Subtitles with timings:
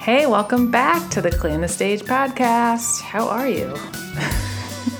[0.00, 3.02] Hey, welcome back to the Claim the Stage podcast.
[3.02, 3.74] How are you?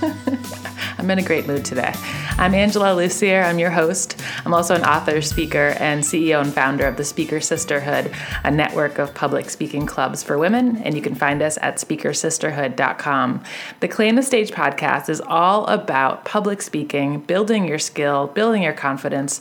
[0.99, 1.95] I'm in a great mood today.
[2.37, 3.43] I'm Angela Lussier.
[3.43, 4.10] I'm your host.
[4.51, 8.13] I'm also an author, speaker, and CEO and founder of the Speaker Sisterhood,
[8.43, 10.79] a network of public speaking clubs for women.
[10.79, 13.45] And you can find us at speakersisterhood.com.
[13.78, 18.73] The Claim the Stage podcast is all about public speaking, building your skill, building your
[18.73, 19.41] confidence,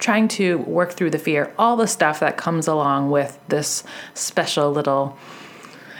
[0.00, 4.72] trying to work through the fear, all the stuff that comes along with this special
[4.72, 5.16] little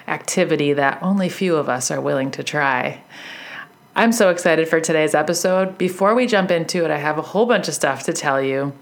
[0.09, 3.05] activity that only few of us are willing to try.
[3.99, 5.77] I'm so excited for today's episode.
[5.77, 8.73] Before we jump into it, I have a whole bunch of stuff to tell you.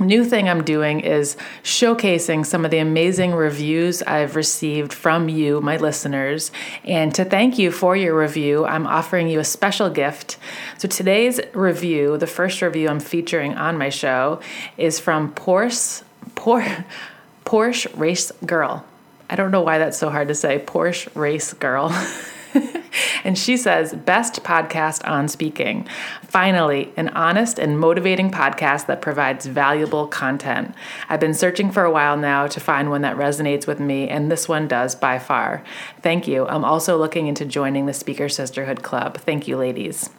[0.00, 5.60] New thing I'm doing is showcasing some of the amazing reviews I've received from you,
[5.60, 6.52] my listeners.
[6.84, 10.38] And to thank you for your review, I'm offering you a special gift.
[10.78, 14.40] So today's review, the first review I'm featuring on my show,
[14.78, 16.02] is from Porsche,
[16.34, 16.86] Porsche,
[17.44, 18.86] Porsche Race Girl.
[19.28, 20.58] I don't know why that's so hard to say.
[20.60, 21.90] Porsche Race Girl.
[23.24, 25.86] and she says, Best podcast on speaking.
[26.22, 30.74] Finally, an honest and motivating podcast that provides valuable content.
[31.08, 34.30] I've been searching for a while now to find one that resonates with me, and
[34.30, 35.62] this one does by far.
[36.02, 36.46] Thank you.
[36.46, 39.18] I'm also looking into joining the Speaker Sisterhood Club.
[39.18, 40.10] Thank you, ladies.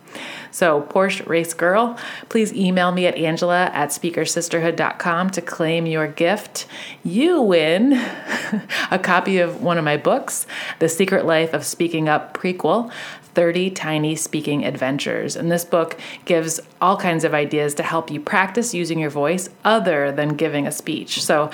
[0.52, 1.97] So, Porsche Race Girl,
[2.30, 6.66] please email me at angela at speakersisterhood.com to claim your gift.
[7.03, 7.94] You win
[8.91, 10.47] a copy of one of my books,
[10.80, 12.91] The Secret Life of Speaking Up Prequel
[13.38, 15.35] 30 Tiny Speaking Adventures.
[15.35, 19.47] And this book gives all kinds of ideas to help you practice using your voice
[19.63, 21.21] other than giving a speech.
[21.21, 21.52] So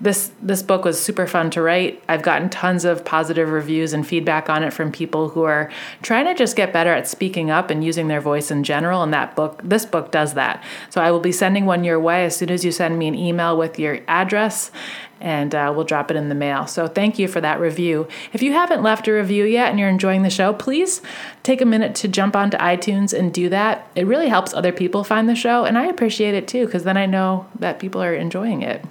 [0.00, 2.02] this this book was super fun to write.
[2.08, 5.70] I've gotten tons of positive reviews and feedback on it from people who are
[6.00, 9.12] trying to just get better at speaking up and using their voice in general and
[9.12, 10.64] that book this book does that.
[10.88, 13.14] So I will be sending one your way as soon as you send me an
[13.14, 14.70] email with your address
[15.20, 16.66] and uh, we'll drop it in the mail.
[16.66, 18.06] So thank you for that review.
[18.32, 21.00] If you haven't left a review yet and you're enjoying the show, please
[21.42, 23.88] take a minute to jump onto iTunes and do that.
[23.94, 26.96] It really helps other people find the show, and I appreciate it too because then
[26.96, 28.84] I know that people are enjoying it.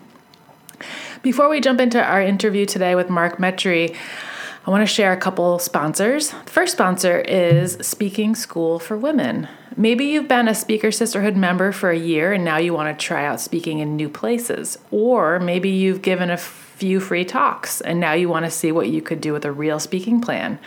[1.21, 3.95] Before we jump into our interview today with Mark Metry,
[4.67, 6.29] I want to share a couple sponsors.
[6.29, 9.47] The first sponsor is Speaking School for Women.
[9.77, 13.05] Maybe you've been a Speaker Sisterhood member for a year and now you want to
[13.05, 14.77] try out speaking in new places.
[14.89, 18.87] Or maybe you've given a few free talks and now you want to see what
[18.87, 20.59] you could do with a real speaking plan.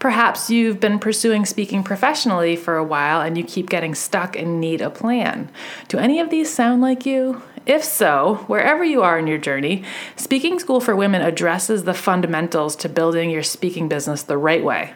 [0.00, 4.60] Perhaps you've been pursuing speaking professionally for a while and you keep getting stuck and
[4.60, 5.48] need a plan.
[5.86, 7.42] Do any of these sound like you?
[7.66, 9.84] If so, wherever you are in your journey,
[10.16, 14.94] Speaking School for Women addresses the fundamentals to building your speaking business the right way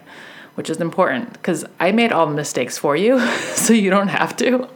[0.55, 3.19] which is important because I made all the mistakes for you,
[3.53, 4.67] so you don't have to.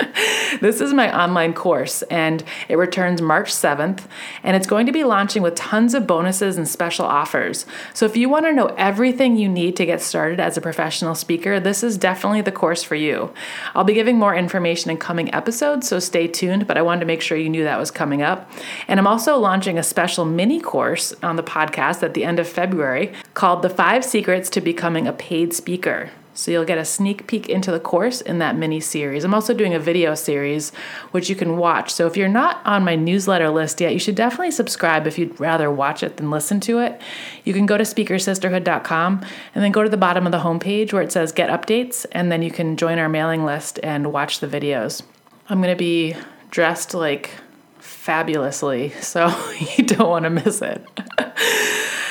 [0.61, 4.03] this is my online course, and it returns March 7th,
[4.43, 7.65] and it's going to be launching with tons of bonuses and special offers.
[7.93, 11.15] So if you want to know everything you need to get started as a professional
[11.15, 13.33] speaker, this is definitely the course for you.
[13.73, 17.05] I'll be giving more information in coming episodes, so stay tuned, but I wanted to
[17.05, 18.51] make sure you knew that was coming up.
[18.89, 22.49] And I'm also launching a special mini course on the podcast at the end of
[22.49, 26.09] February called The Five Secrets to Becoming a Paid Speaker speaker.
[26.33, 29.23] So you'll get a sneak peek into the course in that mini series.
[29.23, 30.71] I'm also doing a video series
[31.11, 31.91] which you can watch.
[31.93, 35.39] So if you're not on my newsletter list yet, you should definitely subscribe if you'd
[35.39, 36.99] rather watch it than listen to it.
[37.43, 41.03] You can go to speakersisterhood.com and then go to the bottom of the homepage where
[41.03, 44.47] it says get updates and then you can join our mailing list and watch the
[44.47, 45.03] videos.
[45.49, 46.15] I'm going to be
[46.49, 47.29] dressed like
[47.77, 49.27] fabulously, so
[49.77, 50.83] you don't want to miss it.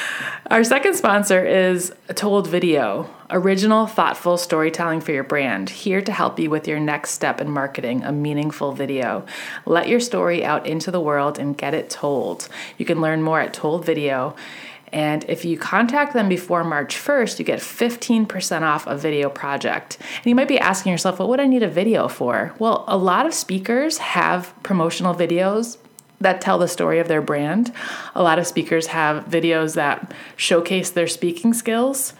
[0.50, 6.38] Our second sponsor is Told Video, original, thoughtful storytelling for your brand, here to help
[6.38, 9.26] you with your next step in marketing a meaningful video.
[9.66, 12.48] Let your story out into the world and get it told.
[12.78, 14.34] You can learn more at Told Video.
[14.90, 19.98] And if you contact them before March 1st, you get 15% off a video project.
[20.16, 22.54] And you might be asking yourself, what would I need a video for?
[22.58, 25.76] Well, a lot of speakers have promotional videos
[26.20, 27.72] that tell the story of their brand.
[28.14, 32.12] A lot of speakers have videos that showcase their speaking skills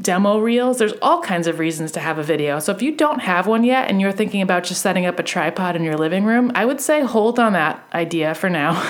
[0.00, 0.78] demo reels.
[0.78, 2.58] There's all kinds of reasons to have a video.
[2.58, 5.22] So if you don't have one yet and you're thinking about just setting up a
[5.22, 8.82] tripod in your living room, I would say hold on that idea for now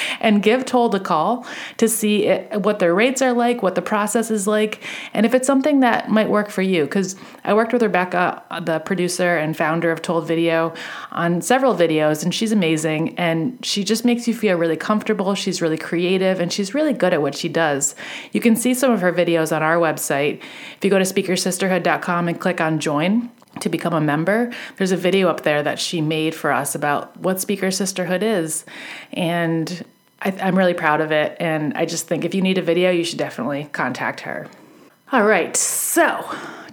[0.20, 1.46] and give Told a call
[1.76, 5.34] to see it, what their rates are like, what the process is like, and if
[5.34, 6.84] it's something that might work for you.
[6.84, 10.72] Because I worked with Rebecca, the producer and founder of Told Video,
[11.10, 13.18] on several videos, and she's amazing.
[13.18, 15.34] And she just makes you feel really comfortable.
[15.34, 17.94] She's really creative and she's really good at what she does.
[18.32, 22.28] You can see some of her videos on our website if you go to speakersisterhood.com
[22.28, 23.30] and click on join
[23.60, 27.16] to become a member, there's a video up there that she made for us about
[27.18, 28.64] what Speaker Sisterhood is.
[29.12, 29.84] And
[30.20, 31.36] I, am really proud of it.
[31.40, 34.46] And I just think if you need a video, you should definitely contact her.
[35.10, 35.54] All right.
[35.56, 36.24] So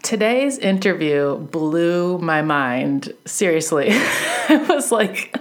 [0.04, 3.14] today's interview blew my mind.
[3.26, 3.88] Seriously.
[3.92, 5.36] it was like,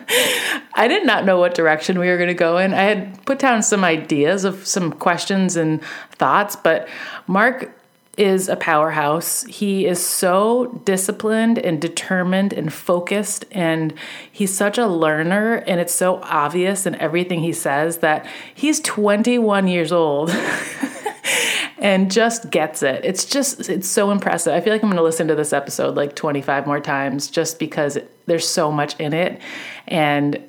[0.74, 2.74] I did not know what direction we were going to go in.
[2.74, 5.82] I had put down some ideas of some questions and
[6.12, 6.88] thoughts, but
[7.26, 7.77] Mark
[8.18, 9.44] is a powerhouse.
[9.44, 13.94] He is so disciplined and determined and focused, and
[14.30, 15.56] he's such a learner.
[15.66, 20.30] And it's so obvious in everything he says that he's 21 years old.
[21.78, 23.04] and just gets it.
[23.04, 24.52] It's just, it's so impressive.
[24.52, 27.58] I feel like I'm going to listen to this episode like 25 more times just
[27.58, 29.40] because there's so much in it.
[29.86, 30.42] And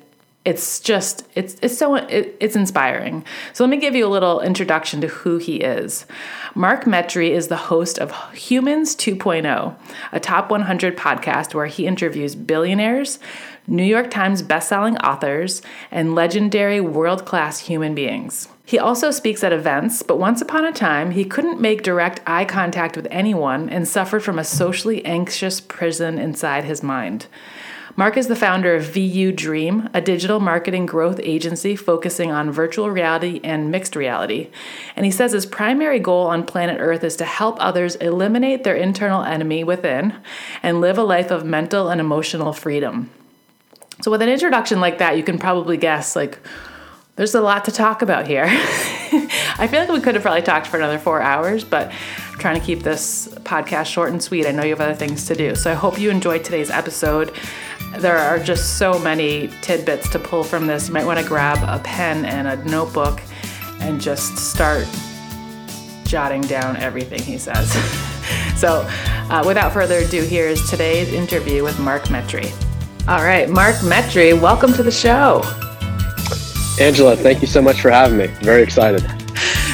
[0.44, 3.24] it's just it's it's so it, it's inspiring.
[3.52, 6.06] So let me give you a little introduction to who he is.
[6.54, 9.76] Mark Metry is the host of Humans 2.0,
[10.12, 13.18] a top 100 podcast where he interviews billionaires,
[13.66, 15.60] New York Times bestselling authors,
[15.90, 18.48] and legendary world-class human beings.
[18.64, 22.44] He also speaks at events, but once upon a time, he couldn't make direct eye
[22.44, 27.26] contact with anyone and suffered from a socially anxious prison inside his mind.
[28.00, 32.90] Mark is the founder of VU Dream, a digital marketing growth agency focusing on virtual
[32.90, 34.48] reality and mixed reality.
[34.96, 38.74] And he says his primary goal on planet Earth is to help others eliminate their
[38.74, 40.14] internal enemy within
[40.62, 43.10] and live a life of mental and emotional freedom.
[44.00, 46.38] So, with an introduction like that, you can probably guess, like,
[47.16, 48.46] there's a lot to talk about here.
[48.48, 51.92] I feel like we could have probably talked for another four hours, but
[52.40, 54.46] trying to keep this podcast short and sweet.
[54.46, 55.54] I know you have other things to do.
[55.54, 57.34] So I hope you enjoyed today's episode.
[57.98, 60.88] There are just so many tidbits to pull from this.
[60.88, 63.20] You might want to grab a pen and a notebook
[63.80, 64.86] and just start
[66.04, 67.70] jotting down everything he says.
[68.56, 68.86] so,
[69.30, 72.50] uh, without further ado, here is today's interview with Mark Metry.
[73.08, 75.42] All right, Mark Metry, welcome to the show.
[76.80, 78.28] Angela, thank you so much for having me.
[78.42, 79.19] Very excited.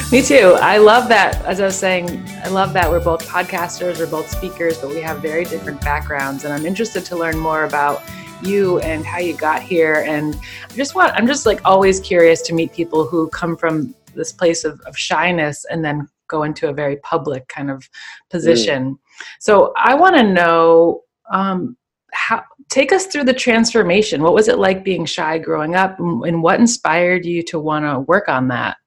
[0.11, 0.55] Me too.
[0.61, 1.43] I love that.
[1.43, 5.01] As I was saying, I love that we're both podcasters, we're both speakers, but we
[5.01, 6.45] have very different backgrounds.
[6.45, 8.01] And I'm interested to learn more about
[8.41, 10.05] you and how you got here.
[10.07, 10.39] And
[10.69, 14.31] I just want, I'm just like always curious to meet people who come from this
[14.31, 17.89] place of, of shyness and then go into a very public kind of
[18.29, 18.93] position.
[18.93, 18.99] Mm.
[19.41, 21.01] So I want to know
[21.33, 21.75] um,
[22.13, 24.23] how, take us through the transformation.
[24.23, 27.99] What was it like being shy growing up and what inspired you to want to
[27.99, 28.77] work on that?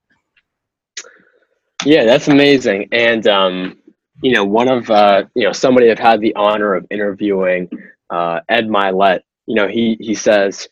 [1.85, 2.89] Yeah, that's amazing.
[2.93, 3.79] And um,
[4.23, 7.69] you know, one of uh, you know somebody I've had the honor of interviewing,
[8.11, 9.21] uh, Ed Mylett.
[9.47, 10.69] You know, he he says,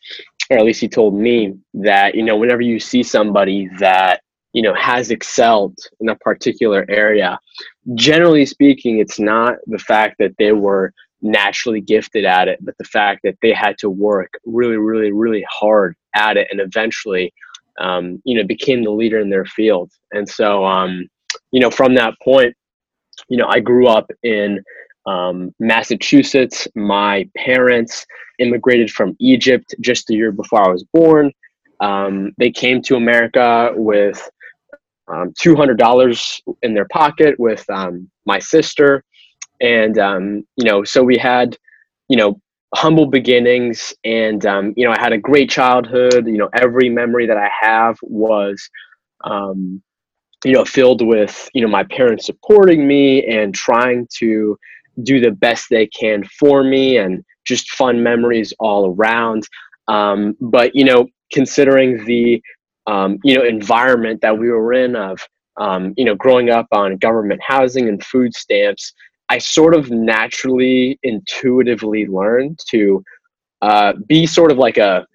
[0.49, 4.21] or at least he told me that you know whenever you see somebody that
[4.53, 7.39] you know has excelled in a particular area,
[7.95, 12.85] generally speaking, it's not the fact that they were naturally gifted at it, but the
[12.85, 17.33] fact that they had to work really, really, really hard at it and eventually
[17.79, 19.91] um, you know, became the leader in their field.
[20.11, 21.07] And so, um,
[21.51, 22.55] you know, from that point,
[23.29, 24.63] you know, I grew up in
[25.05, 26.67] um, Massachusetts.
[26.75, 28.05] My parents
[28.39, 31.31] immigrated from Egypt just a year before I was born.
[31.81, 34.29] Um, they came to America with
[35.07, 39.03] um, $200 in their pocket with um, my sister.
[39.61, 39.95] And,
[40.55, 41.57] you know, so we had,
[42.07, 42.39] you know,
[42.75, 46.27] humble beginnings and um, you know i had a great childhood.
[46.27, 48.69] You know every memory that i have was
[49.23, 49.81] um,
[50.45, 54.57] you know filled with you know my parents supporting me and trying to
[55.03, 59.43] do the best they can for me and just fun memories all around.
[59.87, 62.41] Um, but you know considering the
[62.87, 65.19] um, you know environment that we were in of
[65.57, 68.93] um, you know growing up on government housing and food stamps
[69.29, 73.03] I sort of naturally, intuitively learned to
[73.61, 75.05] uh, be sort of like a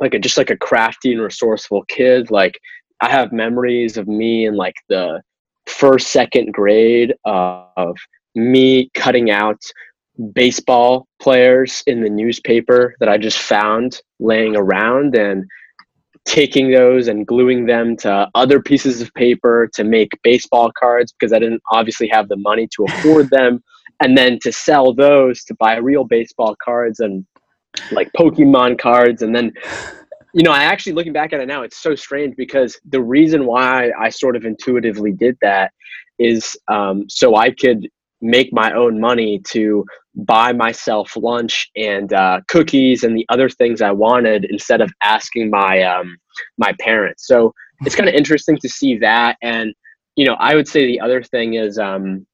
[0.00, 2.30] like a just like a crafty and resourceful kid.
[2.30, 2.58] Like
[3.00, 5.22] I have memories of me in like the
[5.66, 7.96] first second grade of
[8.34, 9.60] me cutting out
[10.32, 15.44] baseball players in the newspaper that I just found laying around and
[16.24, 21.32] taking those and gluing them to other pieces of paper to make baseball cards because
[21.32, 23.62] I didn't obviously have the money to afford them.
[24.00, 27.24] And then to sell those to buy real baseball cards and
[27.92, 29.22] like Pokemon cards.
[29.22, 29.52] And then,
[30.32, 33.46] you know, I actually looking back at it now, it's so strange because the reason
[33.46, 35.72] why I sort of intuitively did that
[36.18, 37.88] is um, so I could
[38.24, 39.84] make my own money to
[40.16, 45.50] buy myself lunch and uh, cookies and the other things I wanted instead of asking
[45.50, 46.16] my um,
[46.58, 47.26] my parents.
[47.26, 47.52] So
[47.82, 49.36] it's kind of interesting to see that.
[49.42, 49.74] And
[50.16, 52.26] you know, I would say the other thing is, um,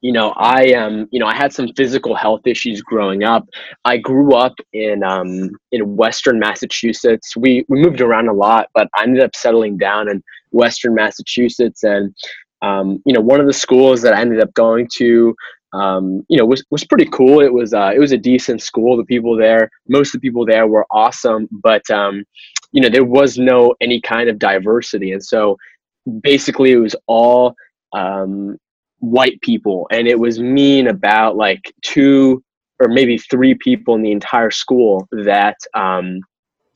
[0.00, 3.48] you know, I um, you know, I had some physical health issues growing up.
[3.84, 7.36] I grew up in um, in Western Massachusetts.
[7.36, 11.82] We we moved around a lot, but I ended up settling down in Western Massachusetts,
[11.82, 12.14] and
[12.62, 15.34] um, you know, one of the schools that I ended up going to,
[15.72, 17.40] um, you know, was was pretty cool.
[17.40, 18.96] It was uh, it was a decent school.
[18.96, 22.24] The people there, most of the people there were awesome, but um,
[22.72, 25.56] you know, there was no any kind of diversity, and so
[26.22, 27.54] basically, it was all
[27.92, 28.56] um,
[29.00, 32.42] white people and it was mean about like two
[32.78, 36.20] or maybe three people in the entire school that um,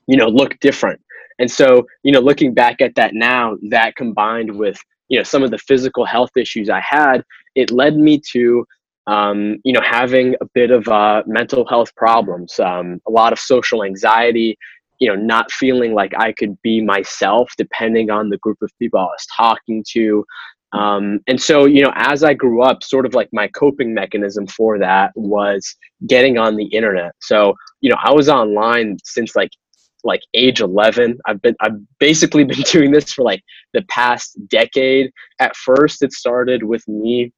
[0.06, 1.00] you know look different
[1.38, 5.42] and so you know looking back at that now that combined with you know some
[5.42, 7.22] of the physical health issues i had
[7.54, 8.64] it led me to
[9.06, 13.38] um, you know having a bit of uh, mental health problems um, a lot of
[13.38, 14.56] social anxiety
[14.98, 18.98] you know not feeling like i could be myself depending on the group of people
[18.98, 20.24] i was talking to
[20.74, 24.48] um, and so, you know, as I grew up, sort of like my coping mechanism
[24.48, 25.76] for that was
[26.08, 27.12] getting on the internet.
[27.20, 29.50] So, you know, I was online since like
[30.04, 33.42] like age 11 i've been i've basically been doing this for like
[33.72, 37.32] the past decade at first it started with me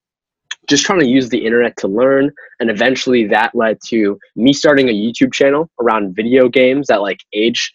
[0.69, 2.31] just trying to use the internet to learn
[2.61, 7.19] and eventually that led to me starting a youtube channel around video games at like
[7.33, 7.73] age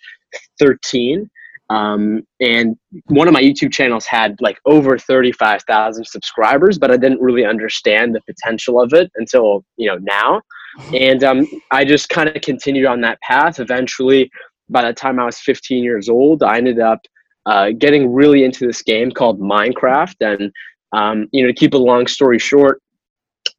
[0.60, 1.30] 13
[1.72, 7.22] um, and one of my YouTube channels had like over 35,000 subscribers, but I didn't
[7.22, 10.42] really understand the potential of it until, you know, now.
[10.94, 13.60] And um, I just kind of continued on that path.
[13.60, 14.32] Eventually,
[14.72, 17.00] by the time I was 15 years old, I ended up
[17.46, 20.16] uh, getting really into this game called Minecraft.
[20.22, 20.52] And,
[20.94, 22.82] um, you know, to keep a long story short,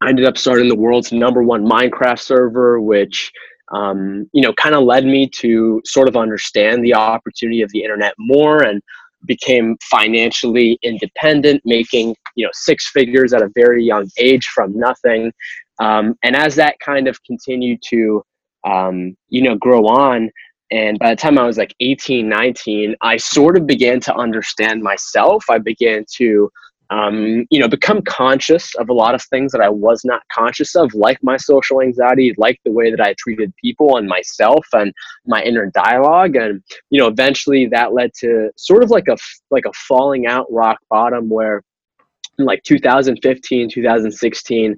[0.01, 3.31] I ended up starting the world's number one Minecraft server, which
[3.73, 7.81] um, you know, kind of led me to sort of understand the opportunity of the
[7.81, 8.81] internet more and
[9.25, 15.31] became financially independent, making, you know, six figures at a very young age from nothing.
[15.79, 18.23] Um, and as that kind of continued to,
[18.65, 20.29] um, you know, grow on,
[20.73, 24.81] and by the time I was like 18, 19, I sort of began to understand
[24.81, 25.45] myself.
[25.49, 26.49] I began to
[26.89, 30.75] um, you know, become conscious of a lot of things that I was not conscious
[30.75, 34.93] of, like my social anxiety, like the way that I treated people and myself and
[35.25, 36.35] my inner dialogue.
[36.35, 39.17] And, you know, eventually that led to sort of like a,
[39.49, 41.63] like a falling out rock bottom where
[42.37, 44.75] in like 2015, 2016,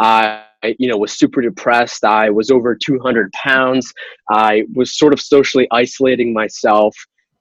[0.00, 0.42] I,
[0.78, 2.04] you know, was super depressed.
[2.04, 3.92] I was over 200 pounds.
[4.30, 6.96] I was sort of socially isolating myself.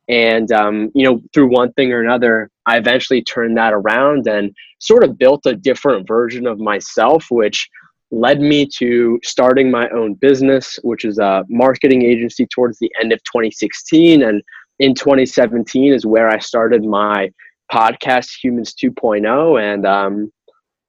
[0.10, 4.54] And, um, you know, through one thing or another, I eventually turned that around and
[4.80, 7.70] sort of built a different version of myself, which
[8.12, 13.14] led me to starting my own business, which is a marketing agency towards the end
[13.14, 14.24] of 2016.
[14.24, 14.42] And
[14.80, 17.32] in 2017 is where I started my
[17.72, 19.62] podcast, Humans 2.0.
[19.62, 20.32] And um,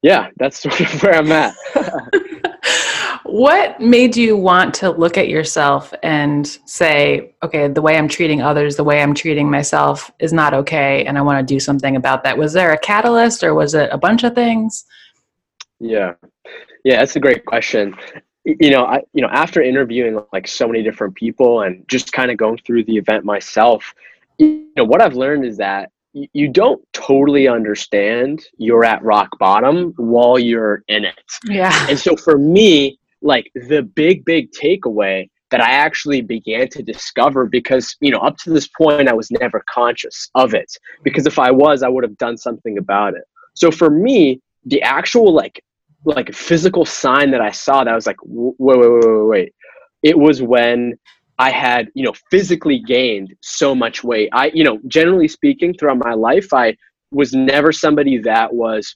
[0.02, 1.54] yeah, that's sort of where I'm at.
[3.24, 8.42] what made you want to look at yourself and say, okay, the way I'm treating
[8.42, 11.96] others, the way I'm treating myself is not okay, and I want to do something
[11.96, 12.36] about that?
[12.36, 14.84] Was there a catalyst, or was it a bunch of things?
[15.78, 16.14] Yeah,
[16.84, 17.94] yeah, that's a great question.
[18.44, 22.30] You know, I you know after interviewing like so many different people and just kind
[22.30, 23.94] of going through the event myself,
[24.38, 29.92] you know what I've learned is that you don't totally understand you're at rock bottom
[29.96, 31.14] while you're in it.
[31.44, 31.86] Yeah.
[31.88, 37.46] And so for me, like the big, big takeaway that I actually began to discover
[37.46, 40.70] because, you know, up to this point, I was never conscious of it.
[41.02, 43.24] Because if I was, I would have done something about it.
[43.54, 45.62] So for me, the actual like,
[46.04, 49.54] like physical sign that I saw that I was like, wait, wait, wait, wait, wait.
[50.02, 50.98] It was when
[51.40, 54.28] I had, you know, physically gained so much weight.
[54.30, 56.76] I, you know, generally speaking, throughout my life, I
[57.12, 58.94] was never somebody that was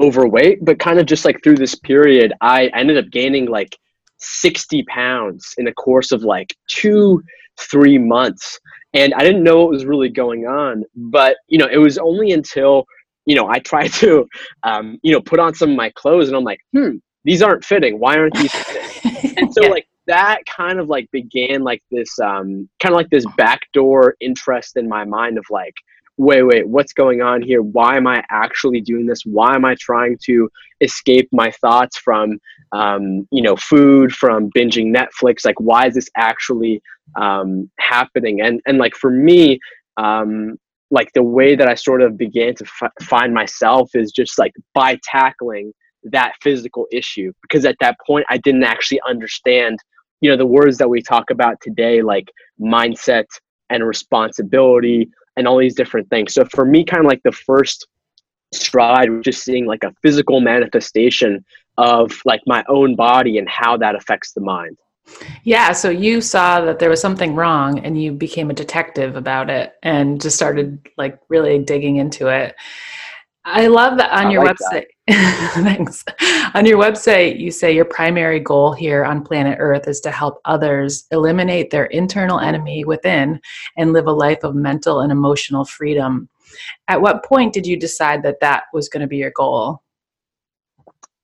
[0.00, 3.76] overweight, but kind of just like through this period, I ended up gaining like
[4.18, 7.20] 60 pounds in the course of like two,
[7.58, 8.60] three months.
[8.94, 10.84] And I didn't know what was really going on.
[10.94, 12.84] But, you know, it was only until,
[13.24, 14.24] you know, I tried to,
[14.62, 17.64] um, you know, put on some of my clothes and I'm like, hmm, these aren't
[17.64, 17.98] fitting.
[17.98, 18.52] Why aren't these
[19.02, 19.34] fitting?
[19.36, 19.70] and so, yeah.
[19.70, 24.76] like, that kind of like began like this um, kind of like this backdoor interest
[24.76, 25.74] in my mind of like
[26.16, 27.62] wait wait what's going on here?
[27.62, 29.22] Why am i actually doing this?
[29.24, 30.48] Why am i trying to
[30.80, 32.38] escape my thoughts from
[32.72, 35.44] um, you know food from binging netflix?
[35.44, 36.80] Like why is this actually
[37.20, 38.40] um, happening?
[38.40, 39.58] And and like for me
[39.96, 40.56] um,
[40.90, 44.52] like the way that i sort of began to f- find myself is just like
[44.72, 45.72] by tackling
[46.04, 47.32] that physical issue.
[47.42, 49.78] Because at that point i didn't actually understand
[50.20, 52.30] you know the words that we talk about today like
[52.60, 53.26] mindset
[53.70, 57.86] and responsibility and all these different things so for me kind of like the first
[58.52, 61.44] stride with just seeing like a physical manifestation
[61.78, 64.76] of like my own body and how that affects the mind.
[65.44, 69.50] Yeah, so you saw that there was something wrong and you became a detective about
[69.50, 72.56] it and just started like really digging into it.
[73.44, 74.86] I love that on I your like website.
[75.10, 76.04] Thanks.
[76.54, 80.40] On your website, you say your primary goal here on planet Earth is to help
[80.44, 83.40] others eliminate their internal enemy within
[83.76, 86.28] and live a life of mental and emotional freedom.
[86.88, 89.80] At what point did you decide that that was going to be your goal?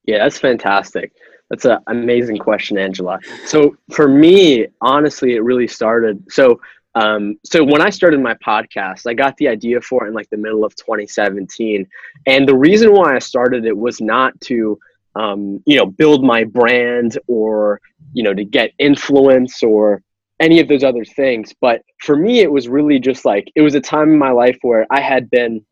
[0.04, 1.12] Yeah, that's fantastic.
[1.50, 3.18] That's an amazing question, Angela.
[3.46, 6.24] So for me, honestly, it really started.
[6.30, 6.60] So
[6.94, 10.28] um, so when I started my podcast, I got the idea for it in like
[10.30, 11.86] the middle of 2017,
[12.26, 14.78] and the reason why I started it was not to
[15.14, 17.80] um, you know build my brand or
[18.12, 20.02] you know to get influence or
[20.40, 21.54] any of those other things.
[21.60, 24.58] But for me, it was really just like it was a time in my life
[24.60, 25.64] where I had been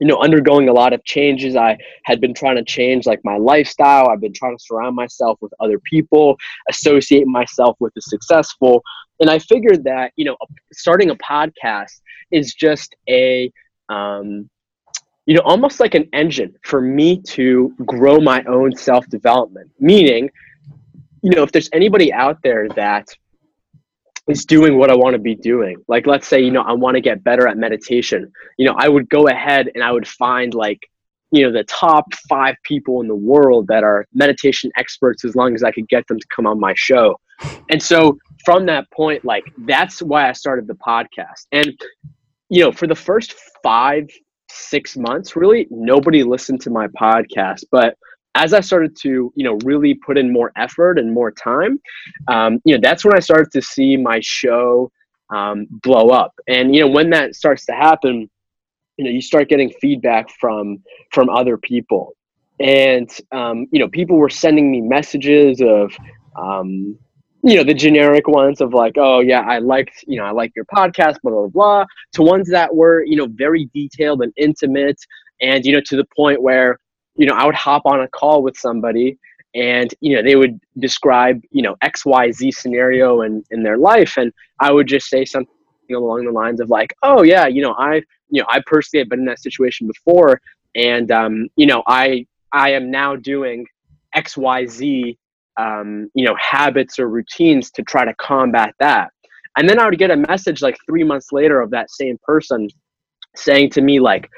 [0.00, 1.56] you know undergoing a lot of changes.
[1.56, 4.08] I had been trying to change like my lifestyle.
[4.08, 6.38] I've been trying to surround myself with other people
[6.70, 8.82] associate myself with the successful
[9.20, 10.36] and i figured that you know
[10.72, 13.50] starting a podcast is just a
[13.88, 14.48] um,
[15.26, 20.30] you know almost like an engine for me to grow my own self development meaning
[21.22, 23.08] you know if there's anybody out there that
[24.28, 25.76] is doing what I want to be doing.
[25.86, 28.32] Like, let's say, you know, I want to get better at meditation.
[28.56, 30.80] You know, I would go ahead and I would find like,
[31.30, 35.54] you know, the top five people in the world that are meditation experts as long
[35.54, 37.18] as I could get them to come on my show.
[37.68, 41.46] And so from that point, like, that's why I started the podcast.
[41.52, 41.78] And,
[42.48, 44.08] you know, for the first five,
[44.50, 47.64] six months, really, nobody listened to my podcast.
[47.70, 47.96] But
[48.34, 51.80] as I started to, you know, really put in more effort and more time,
[52.28, 54.90] um, you know, that's when I started to see my show
[55.34, 56.34] um, blow up.
[56.48, 58.28] And you know, when that starts to happen,
[58.96, 60.82] you know, you start getting feedback from
[61.12, 62.14] from other people,
[62.60, 65.92] and um, you know, people were sending me messages of.
[66.36, 66.98] Um,
[67.44, 70.50] you know the generic ones of like oh yeah i liked you know i like
[70.56, 74.98] your podcast blah blah blah to ones that were you know very detailed and intimate
[75.40, 76.78] and you know to the point where
[77.16, 79.18] you know, I would hop on a call with somebody
[79.54, 84.14] and, you know, they would describe, you know, XYZ scenario in, in their life.
[84.16, 85.48] And I would just say something
[85.94, 89.10] along the lines of like, oh yeah, you know, I, you know, I personally have
[89.10, 90.40] been in that situation before.
[90.74, 93.66] And, um, you know, I, I am now doing
[94.16, 95.16] XYZ,
[95.58, 99.10] um, you know, habits or routines to try to combat that.
[99.56, 102.68] And then I would get a message like three months later of that same person
[103.36, 104.28] saying to me like,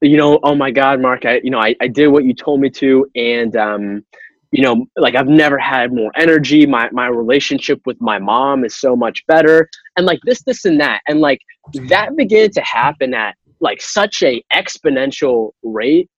[0.00, 2.60] you know, oh my God, Mark, I, you know, I, I did what you told
[2.60, 3.06] me to.
[3.16, 4.04] And, um,
[4.52, 6.66] you know, like I've never had more energy.
[6.66, 9.68] My, my relationship with my mom is so much better.
[9.96, 11.00] And like this, this and that.
[11.08, 11.40] And like
[11.88, 16.08] that began to happen at like such a exponential rate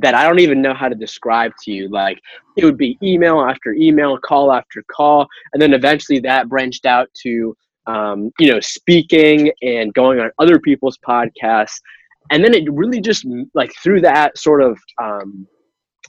[0.00, 1.88] that I don't even know how to describe to you.
[1.88, 2.18] Like
[2.56, 5.26] it would be email after email, call after call.
[5.52, 7.56] And then eventually that branched out to,
[7.86, 11.78] um, you know, speaking and going on other people's podcasts
[12.30, 15.46] and then it really just like through that sort of um,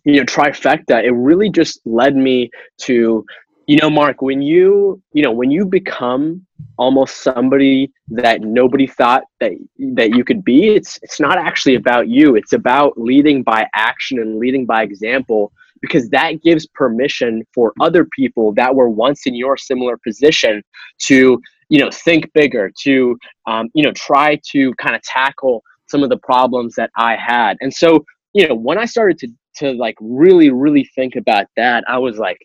[0.03, 3.25] you know trifecta it really just led me to
[3.67, 6.45] you know mark when you you know when you become
[6.77, 12.07] almost somebody that nobody thought that that you could be it's it's not actually about
[12.07, 15.51] you it's about leading by action and leading by example
[15.81, 20.63] because that gives permission for other people that were once in your similar position
[20.97, 26.03] to you know think bigger to um, you know try to kind of tackle some
[26.03, 27.57] of the problems that I had.
[27.61, 31.83] And so, you know, when I started to to like really, really think about that,
[31.87, 32.37] I was like,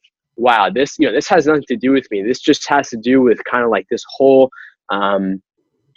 [0.42, 2.22] wow, this, you know, this has nothing to do with me.
[2.22, 4.50] This just has to do with kind of like this whole
[4.90, 5.40] um,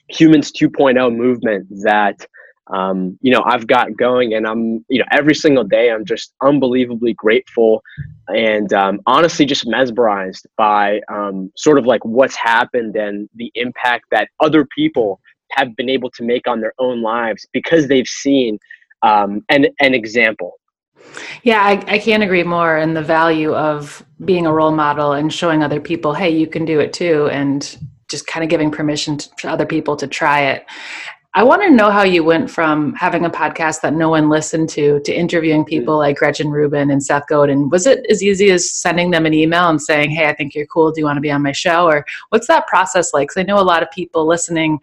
[0.09, 2.25] humans 2.0 movement that
[2.73, 6.33] um, you know I've got going, and I'm you know every single day I'm just
[6.41, 7.83] unbelievably grateful
[8.29, 14.05] and um, honestly just mesmerized by um, sort of like what's happened and the impact
[14.09, 15.19] that other people
[15.51, 18.57] have been able to make on their own lives because they've seen
[19.03, 20.53] um, an, an example.
[21.43, 22.77] Yeah, I, I can't agree more.
[22.77, 26.65] And the value of being a role model and showing other people, hey, you can
[26.65, 27.77] do it too, and
[28.07, 30.65] just kind of giving permission to other people to try it.
[31.37, 34.69] I want to know how you went from having a podcast that no one listened
[34.69, 37.69] to to interviewing people like Gretchen Rubin and Seth Godin.
[37.69, 40.65] Was it as easy as sending them an email and saying, "Hey, I think you're
[40.65, 40.93] cool.
[40.93, 43.27] Do you want to be on my show?" Or what's that process like?
[43.27, 44.79] Because I know a lot of people listening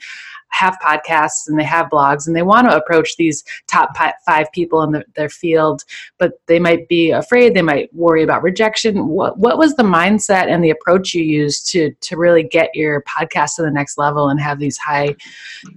[0.52, 3.90] have podcasts and they have blogs and they want to approach these top
[4.24, 5.82] five people in the, their field,
[6.18, 9.08] but they might be afraid, they might worry about rejection.
[9.08, 13.02] What, what was the mindset and the approach you used to, to really get your
[13.02, 15.14] podcast to the next level and have these high,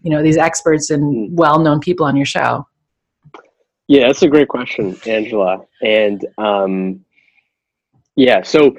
[0.03, 2.67] you know, these experts and well known people on your show?
[3.87, 5.61] Yeah, that's a great question, Angela.
[5.81, 7.05] And um,
[8.15, 8.75] yeah, so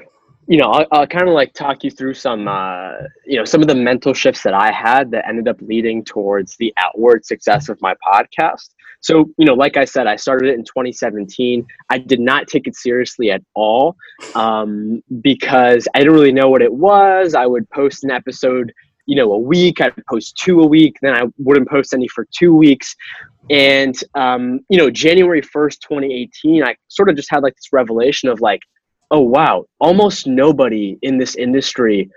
[0.47, 2.93] you know, I'll, I'll kind of like talk you through some, uh,
[3.25, 6.55] you know, some of the mental shifts that I had that ended up leading towards
[6.57, 8.69] the outward success of my podcast.
[9.01, 11.65] So, you know, like I said, I started it in 2017.
[11.89, 13.95] I did not take it seriously at all
[14.35, 17.35] um, because I didn't really know what it was.
[17.35, 18.71] I would post an episode,
[19.05, 19.81] you know, a week.
[19.81, 20.95] I'd post two a week.
[21.01, 22.95] Then I wouldn't post any for two weeks.
[23.49, 28.29] And, um, you know, January 1st, 2018, I sort of just had like this revelation
[28.29, 28.61] of like,
[29.11, 29.65] oh wow.
[29.79, 32.09] Almost nobody in this industry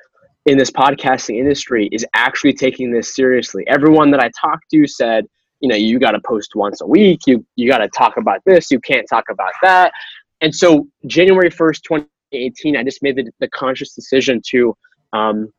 [0.46, 3.64] in this podcasting industry is actually taking this seriously.
[3.68, 5.26] Everyone that i talked to said
[5.60, 7.20] you know you got to post once a week.
[7.26, 8.70] You you got to talk about this.
[8.70, 9.92] You can't talk about that.
[10.40, 14.74] And so january 1st 2018 i just made the, the conscious decision to
[15.12, 15.52] um,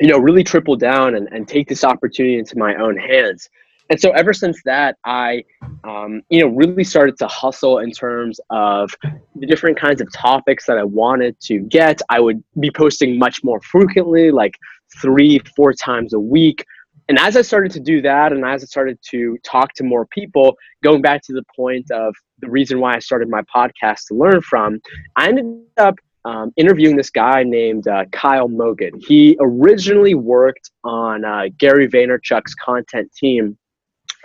[0.00, 3.48] you know really triple down and, and take this opportunity into my own hands
[3.90, 5.42] and so ever since that i
[5.84, 8.90] um, you know really started to hustle in terms of
[9.36, 13.42] the different kinds of topics that i wanted to get i would be posting much
[13.44, 14.54] more frequently like
[15.00, 16.64] three four times a week
[17.08, 20.06] and as i started to do that and as i started to talk to more
[20.06, 24.14] people going back to the point of the reason why i started my podcast to
[24.14, 24.80] learn from
[25.16, 25.46] i ended
[25.76, 25.94] up
[26.24, 28.98] um, interviewing this guy named uh, Kyle Mogan.
[28.98, 33.56] He originally worked on uh, Gary Vaynerchuk's content team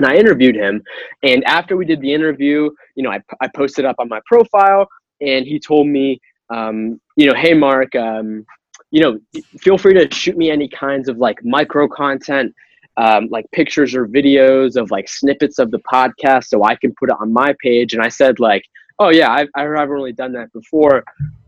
[0.03, 0.81] and I interviewed him.
[1.23, 4.87] And after we did the interview, you know, I, I posted up on my profile
[5.21, 8.45] and he told me, um, you know, hey, Mark, um,
[8.89, 9.19] you know,
[9.59, 12.53] feel free to shoot me any kinds of like micro content,
[12.97, 17.09] um, like pictures or videos of like snippets of the podcast so I can put
[17.09, 17.93] it on my page.
[17.93, 18.63] And I said, like,
[18.99, 21.03] oh, yeah, I've, I haven't really done that before.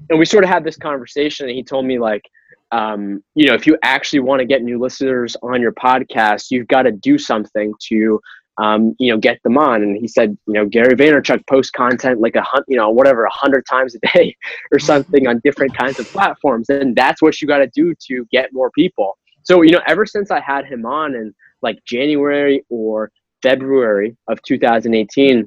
[0.10, 2.24] And we sort of had this conversation and he told me, like,
[2.72, 6.68] um, you know, if you actually want to get new listeners on your podcast, you've
[6.68, 8.20] got to do something to,
[8.62, 9.82] um, you know, get them on.
[9.82, 13.24] And he said, you know, Gary Vaynerchuk posts content like a hundred, you know, whatever,
[13.26, 14.36] a hundred times a day
[14.72, 16.70] or something on different kinds of platforms.
[16.70, 19.18] And that's what you got to do to get more people.
[19.44, 23.12] So, you know, ever since I had him on in like January or
[23.42, 25.44] February of 2018, I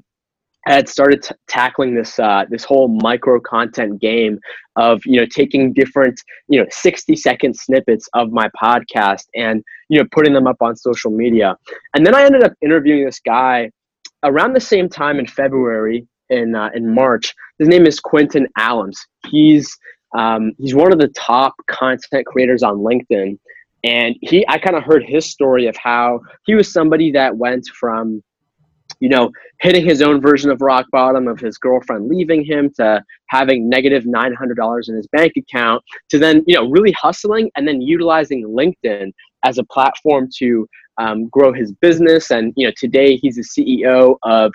[0.72, 4.38] had started t- tackling this uh, this whole micro content game
[4.76, 9.98] of you know taking different you know 60 second snippets of my podcast and you
[9.98, 11.57] know putting them up on social media.
[11.94, 13.70] And then i ended up interviewing this guy
[14.24, 17.35] around the same time in february in uh, in march.
[17.59, 18.96] His name is quentin allums
[19.29, 19.76] he's
[20.16, 23.38] um, he's one of the top content creators on linkedin.
[23.85, 27.66] And he i kind of heard his story of how he was somebody that went
[27.68, 28.22] from
[29.00, 29.30] you know,
[29.61, 34.04] hitting his own version of rock bottom of his girlfriend leaving him to having negative
[34.04, 39.12] $900 in his bank account to then, you know, really hustling and then utilizing LinkedIn
[39.44, 40.66] as a platform to
[40.98, 42.30] um, grow his business.
[42.30, 44.52] And, you know, today he's the CEO of,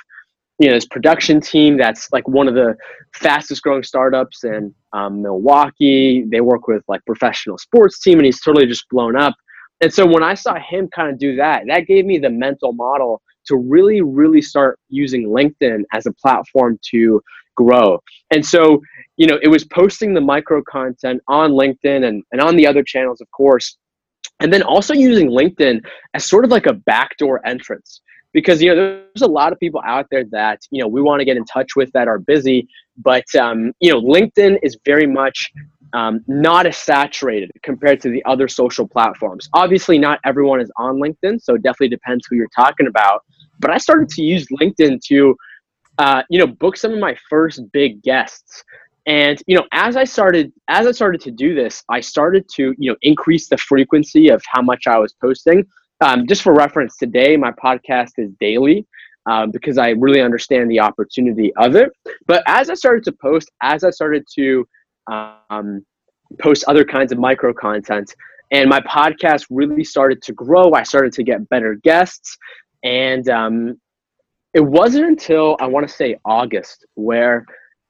[0.59, 2.75] you know, his production team that's like one of the
[3.13, 6.25] fastest growing startups in um, Milwaukee.
[6.29, 9.35] They work with like professional sports team and he's totally just blown up.
[9.81, 12.71] And so when I saw him kind of do that, that gave me the mental
[12.71, 17.21] model to really, really start using LinkedIn as a platform to
[17.55, 17.99] grow.
[18.31, 18.81] And so,
[19.17, 22.83] you know, it was posting the micro content on LinkedIn and, and on the other
[22.83, 23.77] channels, of course.
[24.39, 25.81] And then also using LinkedIn
[26.13, 28.01] as sort of like a backdoor entrance.
[28.33, 31.19] Because you know there's a lot of people out there that you know we want
[31.19, 32.65] to get in touch with that are busy,
[32.97, 35.51] but um, you know LinkedIn is very much
[35.93, 39.49] um, not as saturated compared to the other social platforms.
[39.53, 43.23] Obviously, not everyone is on LinkedIn, so it definitely depends who you're talking about.
[43.59, 45.35] But I started to use LinkedIn to,
[45.97, 48.63] uh, you know, book some of my first big guests.
[49.07, 52.73] And you know, as I started, as I started to do this, I started to,
[52.77, 55.65] you know, increase the frequency of how much I was posting.
[56.01, 58.85] Um, just for reference, today my podcast is daily.
[59.29, 61.91] Um, because I really understand the opportunity of it.
[62.25, 64.67] But as I started to post, as I started to
[65.07, 65.85] um,
[66.39, 68.13] post other kinds of micro content.
[68.51, 70.73] And my podcast really started to grow.
[70.73, 72.37] I started to get better guests.
[72.83, 73.79] And um,
[74.53, 77.45] it wasn't until I want to say August where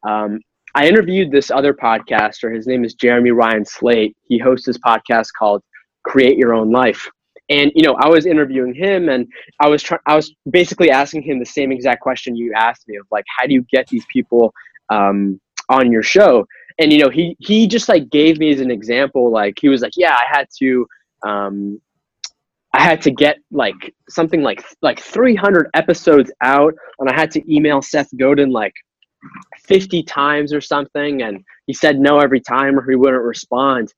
[0.07, 0.39] um,
[0.75, 2.53] I interviewed this other podcaster.
[2.53, 4.15] His name is Jeremy Ryan Slate.
[4.27, 5.61] He hosts this podcast called
[6.03, 7.09] Create Your Own Life.
[7.49, 9.27] And you know, I was interviewing him, and
[9.59, 9.99] I was trying.
[10.05, 13.45] I was basically asking him the same exact question you asked me of like, how
[13.45, 14.53] do you get these people
[14.89, 16.45] um, on your show?
[16.81, 19.81] And you know he he just like gave me as an example like he was
[19.81, 20.85] like yeah i had to
[21.25, 21.79] um
[22.73, 27.53] i had to get like something like like 300 episodes out and i had to
[27.53, 28.73] email seth godin like
[29.59, 33.93] 50 times or something and he said no every time or he wouldn't respond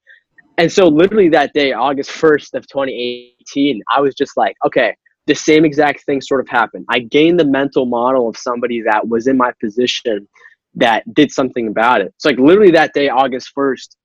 [0.57, 4.93] and so literally that day august 1st of 2018 i was just like okay
[5.25, 6.85] the same exact thing sort of happened.
[6.89, 10.27] I gained the mental model of somebody that was in my position
[10.75, 12.13] that did something about it.
[12.17, 13.95] So like literally that day, August 1st,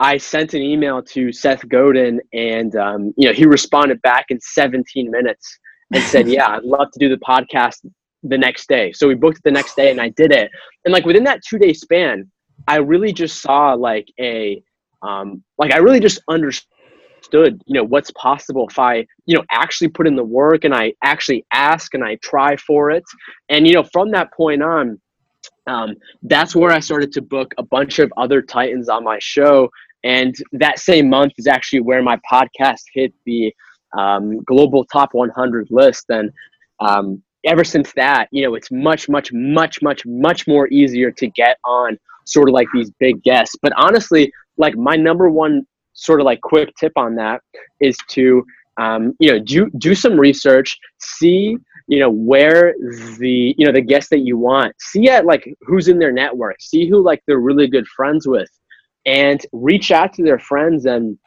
[0.00, 4.40] I sent an email to Seth Godin and, um, you know, he responded back in
[4.40, 5.58] 17 minutes
[5.92, 7.86] and said, yeah, I'd love to do the podcast
[8.22, 8.92] the next day.
[8.92, 10.50] So we booked it the next day and I did it.
[10.84, 12.30] And like within that two day span,
[12.66, 14.62] I really just saw like a,
[15.02, 19.88] um, like I really just understood, you know, what's possible if I, you know, actually
[19.88, 23.04] put in the work and I actually ask and I try for it.
[23.50, 24.98] And, you know, from that point on,
[25.70, 29.70] um, that's where I started to book a bunch of other Titans on my show.
[30.02, 33.54] And that same month is actually where my podcast hit the
[33.96, 36.06] um, global top 100 list.
[36.08, 36.30] And
[36.80, 41.28] um, ever since that, you know, it's much, much, much, much, much more easier to
[41.28, 43.54] get on sort of like these big guests.
[43.62, 47.42] But honestly, like my number one sort of like quick tip on that
[47.80, 48.44] is to,
[48.80, 51.56] um, you know, do do some research, see
[51.90, 52.74] you know where
[53.18, 54.72] the you know the guests that you want.
[54.80, 58.48] See at like who's in their network see who like they're really good friends with.
[59.06, 61.18] And reach out to their friends and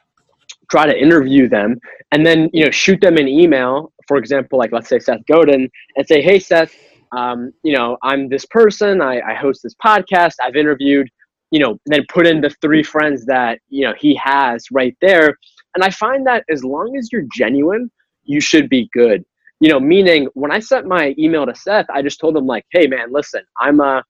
[0.71, 1.79] try to interview them.
[2.13, 3.91] And then you know shoot them an email.
[4.07, 6.73] For example like let's say seth godin and say hey seth
[7.15, 9.01] um, you know i'm this person.
[9.01, 10.35] I, I host this podcast.
[10.41, 11.09] I've interviewed
[11.51, 15.35] you know then put in the three friends that you know he has right there.
[15.75, 17.91] And i find that as long as you're genuine
[18.25, 19.25] you should be good
[19.63, 22.65] you know, meaning when I sent my email to Seth, I just told him like,
[22.71, 24.03] hey man, listen, I'm a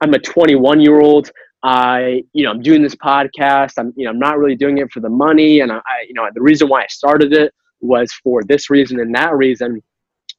[0.00, 1.30] I'm a 21 year old.
[1.62, 3.74] I, you know, I'm doing this podcast.
[3.78, 5.60] I'm, you know, I'm not really doing it for the money.
[5.60, 9.14] And I, you know, the reason why I started it was for this reason and
[9.14, 9.80] that reason.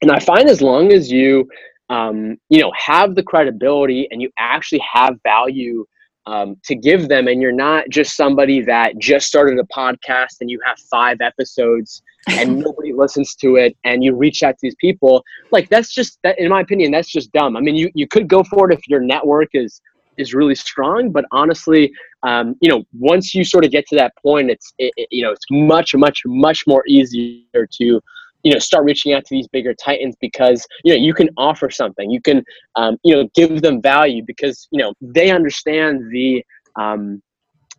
[0.01, 1.47] And I find as long as you,
[1.89, 5.85] um, you know, have the credibility and you actually have value
[6.29, 10.49] um, to give them and you're not just somebody that just started a podcast and
[10.49, 14.75] you have five episodes and nobody listens to it and you reach out to these
[14.79, 17.57] people like that's just that in my opinion that's just dumb.
[17.57, 19.81] I mean you, you could go for it if your network is
[20.17, 24.13] is really strong but honestly um, you know once you sort of get to that
[24.21, 27.99] point it's it, it, you know it's much much much more easier to
[28.43, 31.69] you know start reaching out to these bigger titans because you know you can offer
[31.69, 32.43] something you can
[32.75, 36.43] um, you know give them value because you know they understand the
[36.79, 37.21] um,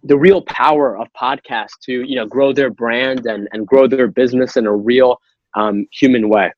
[0.04, 4.08] the real power of podcasts to you know grow their brand and and grow their
[4.08, 5.18] business in a real
[5.54, 6.50] um, human way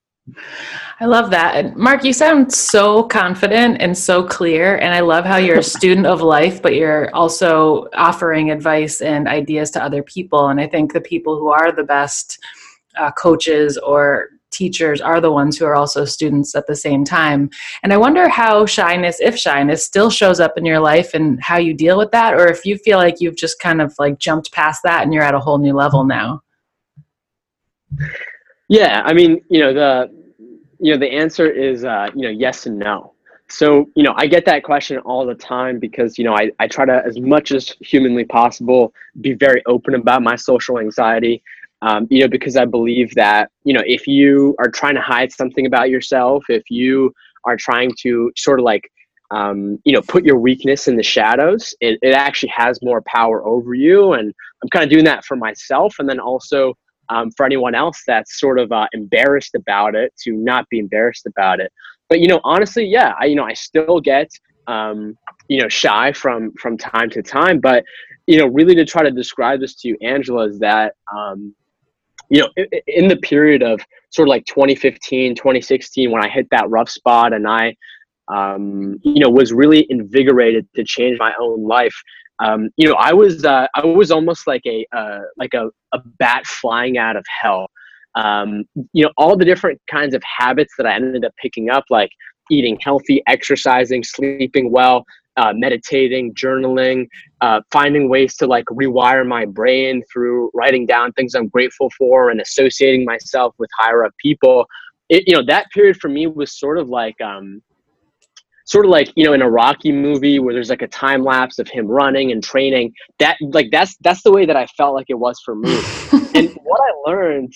[1.01, 1.57] I love that.
[1.57, 4.77] And Mark, you sound so confident and so clear.
[4.77, 9.27] And I love how you're a student of life, but you're also offering advice and
[9.27, 10.49] ideas to other people.
[10.49, 12.39] And I think the people who are the best
[12.97, 17.51] uh, coaches or teachers are the ones who are also students at the same time.
[17.83, 21.57] And I wonder how shyness, if shyness, still shows up in your life and how
[21.57, 24.53] you deal with that, or if you feel like you've just kind of like jumped
[24.53, 26.43] past that and you're at a whole new level now.
[28.69, 30.23] Yeah, I mean, you know, the
[30.79, 33.15] you know the answer is uh, you know yes and no.
[33.49, 36.67] So you know I get that question all the time because you know I, I
[36.67, 41.43] try to as much as humanly possible be very open about my social anxiety
[41.83, 45.33] um, you know, because I believe that, you know, if you are trying to hide
[45.33, 47.13] something about yourself, if you
[47.45, 48.89] are trying to sort of like,
[49.33, 53.45] um, you know, put your weakness in the shadows, it, it actually has more power
[53.45, 54.13] over you.
[54.13, 55.97] And I'm kind of doing that for myself.
[55.99, 56.75] And then also
[57.09, 61.27] um, for anyone else that's sort of uh, embarrassed about it to not be embarrassed
[61.27, 61.73] about it.
[62.09, 64.31] But, you know, honestly, yeah, I, you know, I still get,
[64.69, 65.17] um,
[65.49, 67.85] you know, shy from, from time to time, but,
[68.27, 71.55] you know, really to try to describe this to you, Angela, is that, um,
[72.33, 72.49] you know,
[72.87, 77.35] in the period of sort of like 2015, 2016, when I hit that rough spot
[77.35, 77.77] and I,
[78.29, 81.95] um, you know, was really invigorated to change my own life.
[82.43, 85.99] Um, you know, I was, uh, I was almost like a, uh, like a, a
[86.19, 87.67] bat flying out of hell.
[88.15, 88.65] Um,
[88.95, 92.11] you know, all the different kinds of habits that I ended up picking up, like
[92.51, 95.05] eating healthy, exercising, sleeping well,
[95.37, 97.07] uh, meditating, journaling,
[97.41, 102.31] uh, finding ways to like rewire my brain through writing down things I'm grateful for
[102.31, 104.67] and associating myself with higher up people.
[105.09, 107.63] It, you know, that period for me was sort of like, um,
[108.65, 111.59] sort of like you know in a Rocky movie where there's like a time lapse
[111.59, 112.93] of him running and training.
[113.19, 115.75] That like that's that's the way that I felt like it was for me.
[116.35, 117.53] and what I learned,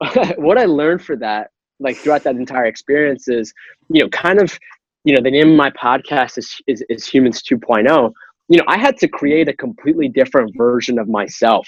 [0.38, 1.50] what I learned for that,
[1.80, 3.52] like throughout that entire experience is,
[3.88, 4.58] you know, kind of
[5.06, 8.12] you know the name of my podcast is, is, is humans 2.0
[8.48, 11.66] you know i had to create a completely different version of myself.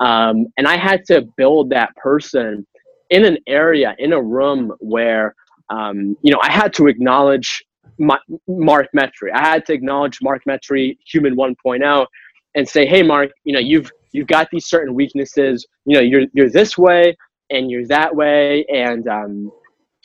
[0.00, 2.66] Um, and i had to build that person
[3.10, 5.34] in an area in a room where
[5.70, 7.62] um, you know i had to acknowledge
[8.00, 9.32] my, mark metry.
[9.34, 12.06] I had to acknowledge mark metry human 1.0
[12.54, 15.66] and say hey mark you know you've you've got these certain weaknesses.
[15.84, 17.16] You know you're you're this way
[17.50, 18.64] and you're that way.
[18.66, 19.52] And um,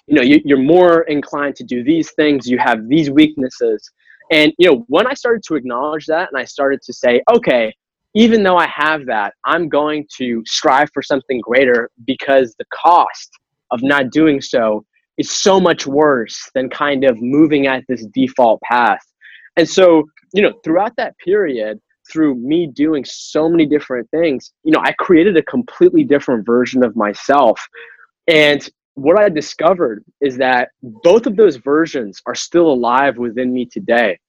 [0.08, 3.90] you know you, you're more inclined to do these things you have these weaknesses.
[4.32, 7.74] And you know when i started to acknowledge that and i started to say okay
[8.16, 13.30] even though i have that i'm going to strive for something greater because the cost
[13.72, 14.86] of not doing so
[15.18, 19.04] is so much worse than kind of moving at this default path.
[19.58, 21.80] And so you know throughout that period
[22.12, 26.84] through me doing so many different things you know i created a completely different version
[26.84, 27.60] of myself.
[28.28, 33.66] And what I discovered is that both of those versions are still alive within me
[33.66, 34.20] today.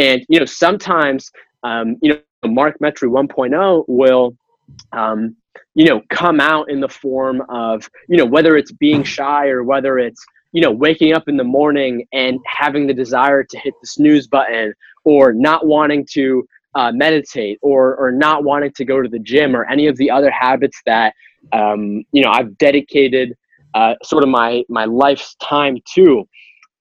[0.00, 1.30] And, you know, sometimes,
[1.62, 4.36] um, you know, Mark Metry 1.0 will,
[4.92, 5.36] um,
[5.74, 9.62] you know, come out in the form of, you know, whether it's being shy or
[9.62, 13.74] whether it's, you know, waking up in the morning and having the desire to hit
[13.80, 14.72] the snooze button
[15.04, 19.54] or not wanting to uh, meditate or, or not wanting to go to the gym
[19.54, 21.14] or any of the other habits that,
[21.52, 23.36] um, you know, I've dedicated
[23.74, 26.26] uh, sort of my my life's time too.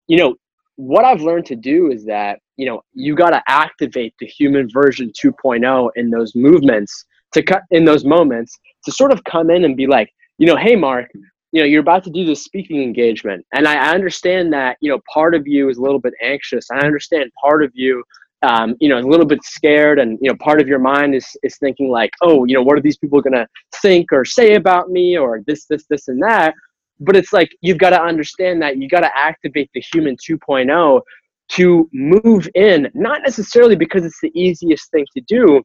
[0.08, 0.36] You know
[0.76, 4.68] what i've learned to do is that you know you got to activate the human
[4.72, 9.66] version 2.0 in those movements to cut in those moments to sort of come in
[9.66, 11.08] and be like you know hey mark
[11.52, 13.46] you know you're about to do this speaking engagement.
[13.54, 16.66] And I, I understand that you know part of you is a little bit anxious.
[16.72, 18.04] I understand part of you
[18.42, 21.26] um, you know, a little bit scared, and you know, part of your mind is
[21.44, 23.48] is thinking like, oh, you know, what are these people gonna
[23.82, 26.54] think or say about me, or this, this, this, and that
[27.00, 31.02] but it's like you've got to understand that you got to activate the human 2.0
[31.50, 35.62] to move in not necessarily because it's the easiest thing to do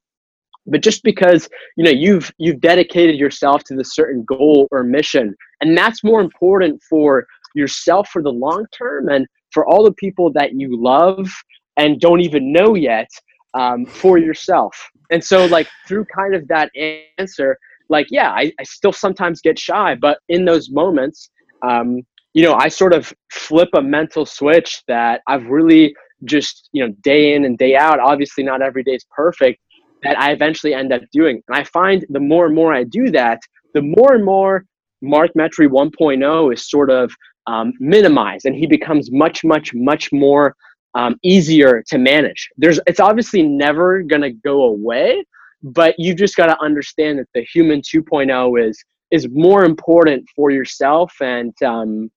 [0.68, 5.34] but just because you know you've you've dedicated yourself to the certain goal or mission.
[5.60, 10.30] And that's more important for yourself for the long term and for all the people
[10.34, 11.28] that you love
[11.76, 13.08] and don't even know yet
[13.54, 14.76] um, for yourself.
[15.10, 16.70] And so like through kind of that
[17.18, 17.56] answer
[17.88, 21.30] like yeah I, I still sometimes get shy but in those moments
[21.62, 22.02] um,
[22.34, 26.92] you know i sort of flip a mental switch that i've really just you know
[27.02, 29.60] day in and day out obviously not every day is perfect
[30.02, 31.42] that i eventually end up doing.
[31.48, 33.40] And i find the more and more i do that
[33.74, 34.64] the more and more
[35.00, 37.12] mark metry 1.0 is sort of
[37.46, 40.54] um, minimized and he becomes much much much more
[40.94, 42.48] um, easier to manage.
[42.56, 45.24] There's it's obviously never going to go away
[45.62, 50.50] but you just got to understand that the human 2.0 is is more important for
[50.50, 52.10] yourself and um,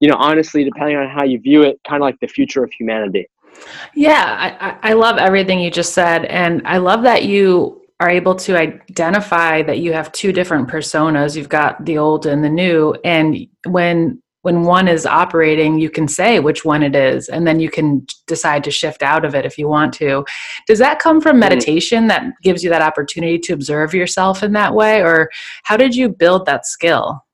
[0.00, 2.72] you know honestly depending on how you view it kind of like the future of
[2.72, 3.26] humanity.
[3.94, 8.34] Yeah I, I love everything you just said and i love that you are able
[8.34, 11.36] to identify that you have two different personas.
[11.36, 16.06] You've got the old and the new and when when one is operating, you can
[16.06, 19.46] say which one it is, and then you can decide to shift out of it
[19.46, 20.24] if you want to.
[20.66, 21.40] Does that come from mm-hmm.
[21.40, 25.30] meditation that gives you that opportunity to observe yourself in that way, or
[25.62, 27.24] how did you build that skill?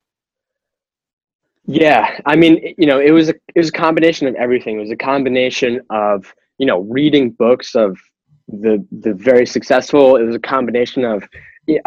[1.66, 4.76] Yeah, I mean, you know, it was a it was a combination of everything.
[4.76, 7.98] It was a combination of you know reading books of
[8.48, 10.16] the the very successful.
[10.16, 11.28] It was a combination of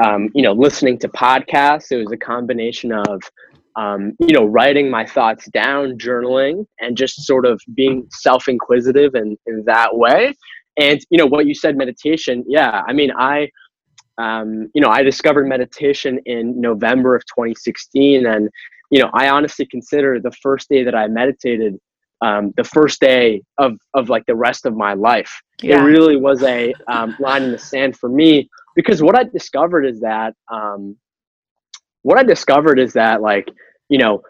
[0.04, 1.92] um, you know listening to podcasts.
[1.92, 3.24] It was a combination of
[3.76, 9.16] um, you know, writing my thoughts down, journaling, and just sort of being self inquisitive
[9.16, 10.36] in, in that way.
[10.78, 13.50] And, you know, what you said, meditation, yeah, I mean, I,
[14.18, 18.26] um, you know, I discovered meditation in November of 2016.
[18.26, 18.50] And,
[18.90, 21.78] you know, I honestly consider the first day that I meditated
[22.22, 25.42] um, the first day of, of like the rest of my life.
[25.62, 25.82] Yeah.
[25.82, 29.86] It really was a um, line in the sand for me because what I discovered
[29.86, 30.96] is that um,
[32.04, 33.50] what I discovered is that like,
[33.90, 34.22] you know,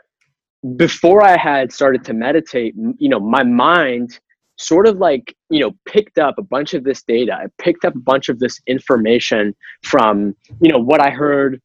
[0.76, 4.20] before I had started to meditate, you know, my mind
[4.58, 7.34] sort of like, you know, picked up a bunch of this data.
[7.34, 11.62] I picked up a bunch of this information from, you know, what I heard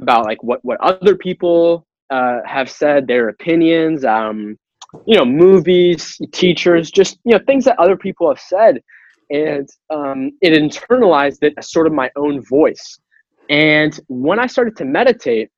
[0.00, 4.58] about like what, what other people uh, have said, their opinions, um,
[5.06, 8.82] you know, movies, teachers, just, you know, things that other people have said.
[9.30, 12.98] And um, it internalized it as sort of my own voice.
[13.48, 15.50] And when I started to meditate,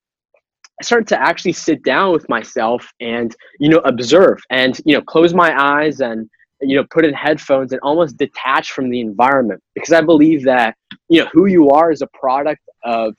[0.79, 5.01] I started to actually sit down with myself and, you know, observe and, you know,
[5.01, 6.29] close my eyes and,
[6.61, 10.75] you know, put in headphones and almost detach from the environment because I believe that,
[11.09, 13.13] you know, who you are is a product of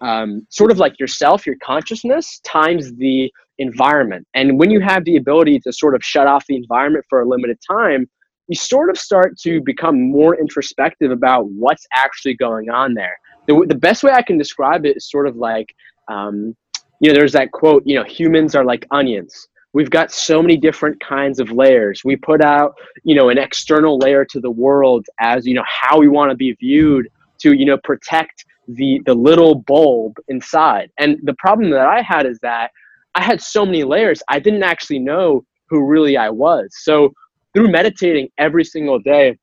[0.00, 4.26] um, sort of like yourself, your consciousness times the environment.
[4.34, 7.28] And when you have the ability to sort of shut off the environment for a
[7.28, 8.08] limited time,
[8.48, 13.16] you sort of start to become more introspective about what's actually going on there
[13.46, 15.74] the, the best way I can describe it is sort of like,
[16.08, 16.56] um,
[17.00, 19.48] you know, there's that quote, you know, humans are like onions.
[19.72, 22.02] We've got so many different kinds of layers.
[22.04, 22.74] We put out,
[23.04, 26.36] you know, an external layer to the world as, you know, how we want to
[26.36, 30.90] be viewed to, you know, protect the the little bulb inside.
[30.98, 32.70] And the problem that I had is that
[33.14, 34.22] I had so many layers.
[34.28, 36.68] I didn't actually know who really I was.
[36.82, 37.12] So
[37.54, 39.36] through meditating every single day,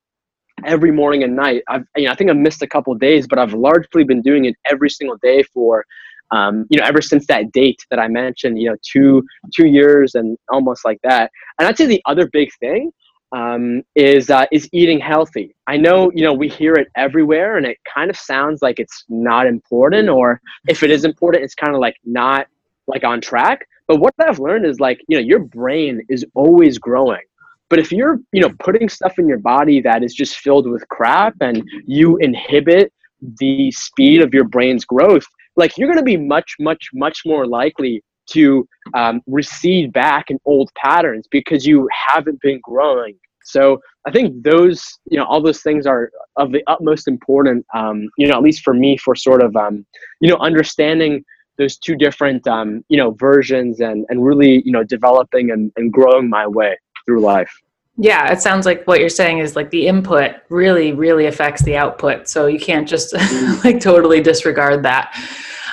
[0.66, 3.40] every morning and night, I've you know I think I've missed a couple days, but
[3.40, 5.86] I've largely been doing it every single day for
[6.32, 8.60] um, you know ever since that date that I mentioned.
[8.60, 11.32] You know, two two years and almost like that.
[11.58, 12.92] And I'd say the other big thing
[13.32, 15.56] um, is uh, is eating healthy.
[15.68, 19.06] I know you know we hear it everywhere, and it kind of sounds like it's
[19.10, 22.48] not important, or if it is important, it's kind of like not
[22.88, 23.68] like on track.
[23.88, 27.22] But what I've learned is like you know your brain is always growing.
[27.70, 30.88] But if you're you know putting stuff in your body that is just filled with
[30.90, 32.92] crap, and you inhibit
[33.40, 37.46] the speed of your brain's growth, like you're going to be much much much more
[37.46, 43.16] likely to um, recede back in old patterns because you haven't been growing.
[43.44, 48.08] So I think those, you know, all those things are of the utmost important, um,
[48.18, 49.86] you know, at least for me, for sort of, um,
[50.22, 51.24] you know, understanding
[51.58, 55.92] those two different, um, you know, versions and, and really, you know, developing and, and
[55.92, 56.78] growing my way
[57.10, 57.52] through life.
[57.98, 61.76] Yeah, it sounds like what you're saying is like the input really, really affects the
[61.76, 62.30] output.
[62.30, 63.14] So you can't just
[63.64, 65.14] like totally disregard that.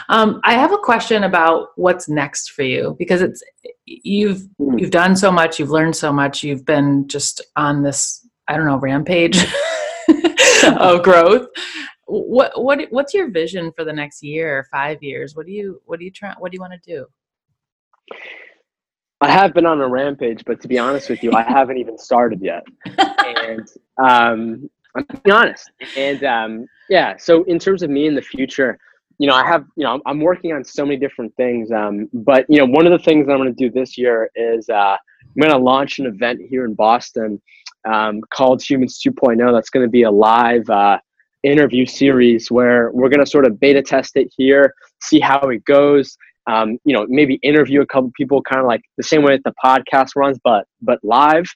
[0.08, 3.42] Um, I have a question about what's next for you because it's
[3.84, 4.78] you've hmm.
[4.78, 8.66] you've done so much, you've learned so much, you've been just on this I don't
[8.66, 9.44] know rampage
[10.64, 11.48] of growth.
[12.06, 15.36] What what what's your vision for the next year five years?
[15.36, 17.06] What do you what do you try what do you want to do?
[19.26, 21.98] I have been on a rampage, but to be honest with you, I haven't even
[21.98, 22.64] started yet.
[22.86, 23.68] and
[23.98, 25.68] um, I'm being honest.
[25.96, 28.78] And um, yeah, so in terms of me in the future,
[29.18, 31.72] you know, I have, you know, I'm working on so many different things.
[31.72, 34.30] Um, but you know, one of the things that I'm going to do this year
[34.36, 37.42] is uh, I'm going to launch an event here in Boston
[37.84, 39.52] um, called Humans 2.0.
[39.52, 41.00] That's going to be a live uh,
[41.42, 44.72] interview series where we're going to sort of beta test it here,
[45.02, 46.16] see how it goes.
[46.46, 49.44] Um, you know, maybe interview a couple people, kind of like the same way that
[49.44, 51.46] the podcast runs, but but live.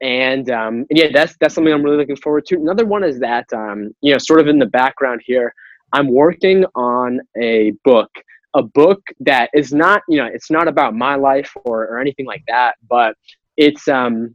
[0.00, 2.56] And, um, and yeah, that's that's something I'm really looking forward to.
[2.56, 5.54] Another one is that um, you know, sort of in the background here.
[5.92, 8.10] I'm working on a book,
[8.54, 12.26] a book that is not, you know, it's not about my life or, or anything
[12.26, 13.14] like that, but
[13.56, 14.34] it's, um,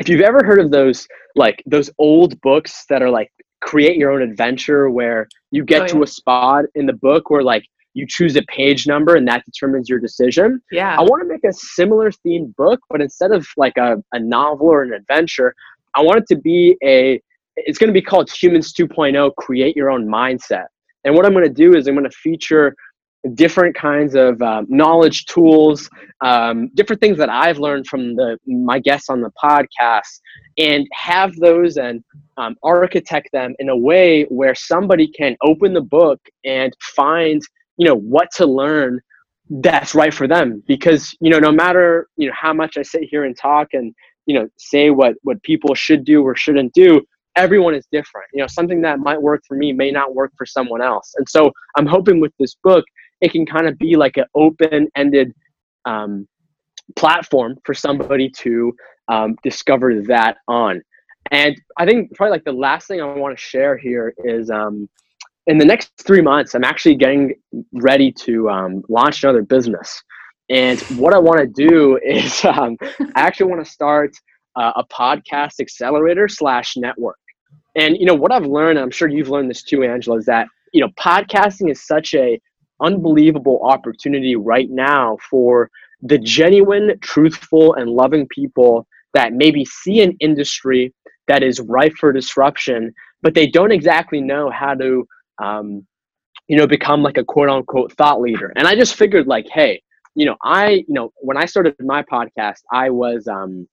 [0.00, 3.30] if you've ever heard of those, like those old books that are like
[3.60, 5.92] create your own adventure where you get oh, yeah.
[5.92, 7.64] to a spot in the book where like
[7.98, 10.62] you choose a page number and that determines your decision.
[10.70, 10.96] Yeah.
[10.96, 14.68] I want to make a similar themed book, but instead of like a, a novel
[14.68, 15.54] or an adventure,
[15.96, 17.20] I want it to be a,
[17.56, 20.66] it's going to be called Humans 2.0 Create Your Own Mindset.
[21.04, 22.76] And what I'm going to do is I'm going to feature
[23.34, 25.90] different kinds of um, knowledge tools,
[26.20, 30.20] um, different things that I've learned from the my guests on the podcast,
[30.56, 32.04] and have those and
[32.36, 37.42] um, architect them in a way where somebody can open the book and find
[37.78, 39.00] you know what to learn
[39.50, 40.62] that's right for them.
[40.66, 43.94] Because you know no matter you know how much I sit here and talk and
[44.26, 47.00] you know say what what people should do or shouldn't do
[47.38, 48.26] everyone is different.
[48.34, 51.14] You know, something that might work for me may not work for someone else.
[51.16, 52.84] And so I'm hoping with this book,
[53.20, 55.32] it can kind of be like an open ended
[55.84, 56.26] um,
[56.96, 58.74] platform for somebody to
[59.08, 60.82] um, discover that on.
[61.30, 64.88] And I think probably like the last thing I want to share here is um,
[65.48, 67.34] in the next three months, I'm actually getting
[67.72, 70.02] ready to um, launch another business.
[70.50, 72.76] And what I want to do is um,
[73.16, 74.12] I actually want to start
[74.56, 77.18] uh, a podcast accelerator slash network.
[77.76, 80.26] And you know what I've learned, and I'm sure you've learned this too, Angela, is
[80.26, 82.40] that you know podcasting is such a
[82.80, 85.70] unbelievable opportunity right now for
[86.02, 90.92] the genuine, truthful, and loving people that maybe see an industry
[91.26, 92.92] that is ripe for disruption,
[93.22, 95.06] but they don't exactly know how to,
[95.42, 95.86] um,
[96.48, 98.52] you know, become like a quote unquote thought leader.
[98.56, 99.82] And I just figured, like, hey,
[100.14, 103.68] you know, I, you know, when I started my podcast, I was, um,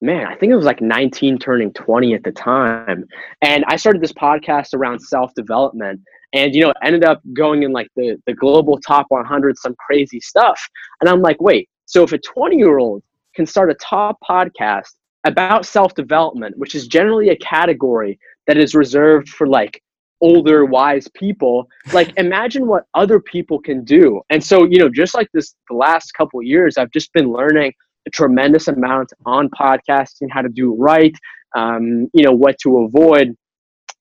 [0.00, 3.04] man, I think it was like 19 turning 20 at the time.
[3.42, 6.00] And I started this podcast around self development
[6.32, 10.20] and, you know, ended up going in like the, the global top 100, some crazy
[10.20, 10.60] stuff.
[11.00, 13.02] And I'm like, wait, so if a 20 year old
[13.34, 14.90] can start a top podcast
[15.24, 19.82] about self development, which is generally a category that is reserved for like
[20.20, 25.14] older wise people like imagine what other people can do and so you know just
[25.14, 27.72] like this the last couple years i've just been learning
[28.06, 31.14] a tremendous amount on podcasting, how to do right,
[31.56, 33.36] um, you know, what to avoid.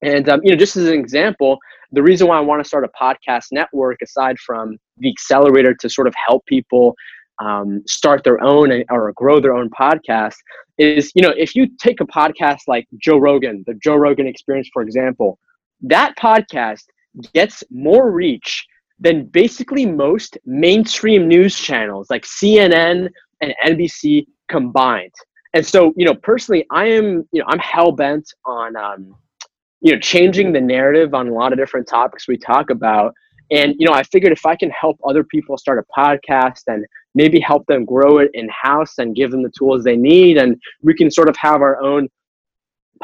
[0.02, 1.58] And, um, you know, just as an example,
[1.92, 5.90] the reason why I want to start a podcast network, aside from the accelerator to
[5.90, 6.96] sort of help people
[7.44, 10.36] um, start their own or grow their own podcast,
[10.78, 14.70] is, you know, if you take a podcast like Joe Rogan, the Joe Rogan experience,
[14.72, 15.38] for example,
[15.82, 16.84] that podcast
[17.34, 18.66] gets more reach
[19.00, 23.10] than basically most mainstream news channels like CNN
[23.42, 25.14] and NBC combined.
[25.54, 29.16] And so, you know, personally, I am, you know, I'm hell bent on, um,
[29.82, 33.14] you know, changing the narrative on a lot of different topics we talk about.
[33.52, 36.86] And, you know, I figured if I can help other people start a podcast and
[37.16, 40.56] maybe help them grow it in house and give them the tools they need, and
[40.84, 42.08] we can sort of have our own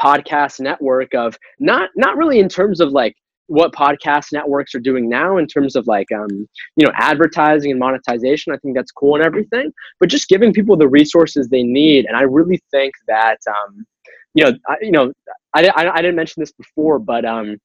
[0.00, 3.16] podcast network of not not really in terms of like
[3.48, 7.78] what podcast networks are doing now in terms of like um, you know advertising and
[7.80, 12.06] monetization i think that's cool and everything but just giving people the resources they need
[12.06, 13.86] and i really think that um,
[14.34, 15.12] you know I, you know
[15.54, 17.56] I, I, I didn't mention this before but um,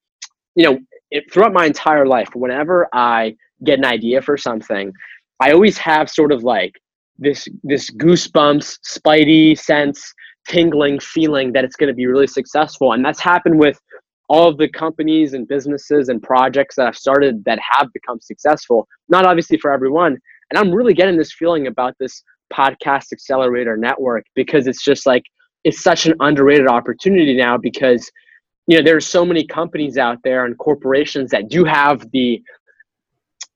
[0.56, 0.80] you know
[1.10, 4.94] it, throughout my entire life whenever i get an idea for something
[5.40, 6.74] i always have sort of like
[7.18, 10.14] this this goosebumps spidey sense
[10.48, 13.80] tingling feeling that it's going to be really successful and that's happened with
[14.32, 18.88] all of the companies and businesses and projects that I've started that have become successful.
[19.10, 20.18] Not obviously for everyone.
[20.50, 22.24] And I'm really getting this feeling about this
[22.54, 25.24] podcast accelerator network because it's just like
[25.66, 28.10] it's such an underrated opportunity now because
[28.68, 32.42] you know there's so many companies out there and corporations that do have the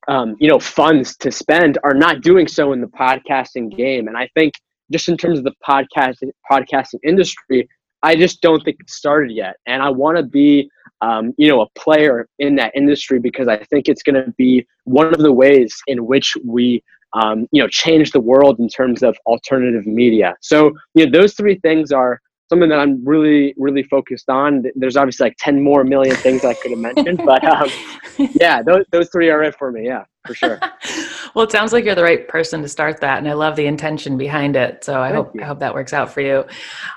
[0.09, 4.17] um, you know funds to spend are not doing so in the podcasting game and
[4.17, 4.53] i think
[4.91, 7.67] just in terms of the podcasting podcasting industry
[8.05, 9.55] I just don't think it's started yet.
[9.65, 10.69] And I want to be,
[11.01, 14.67] um, you know, a player in that industry because I think it's going to be
[14.83, 16.83] one of the ways in which we,
[17.13, 20.35] um, you know, change the world in terms of alternative media.
[20.39, 24.63] So, you know, those three things are something that I'm really, really focused on.
[24.75, 27.69] There's obviously like 10 more million things I could have mentioned, but um,
[28.39, 29.87] yeah, those, those three are it for me.
[29.87, 30.59] Yeah, for sure.
[31.35, 33.17] well, it sounds like you're the right person to start that.
[33.17, 34.83] And I love the intention behind it.
[34.85, 36.45] So I hope, I hope that works out for you.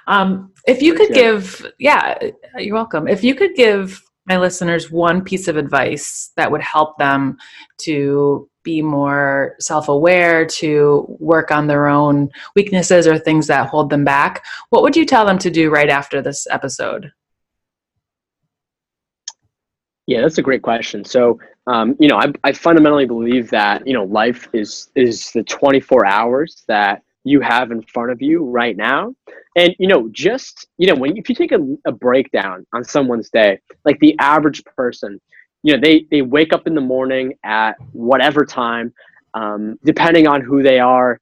[0.07, 2.17] Um, if you could give, yeah,
[2.57, 3.09] you're welcome.
[3.09, 7.37] If you could give my listeners one piece of advice that would help them
[7.79, 13.91] to be more self aware, to work on their own weaknesses or things that hold
[13.91, 17.11] them back, what would you tell them to do right after this episode?
[20.09, 21.05] Yeah, that's a great question.
[21.05, 21.39] So,
[21.69, 26.07] um, you know, I, I fundamentally believe that you know life is is the 24
[26.07, 29.15] hours that you have in front of you right now,
[29.57, 33.31] and you know, just you know, when if you take a, a breakdown on someone's
[33.31, 35.21] day, like the average person,
[35.63, 38.93] you know they they wake up in the morning at whatever time
[39.35, 41.21] um, depending on who they are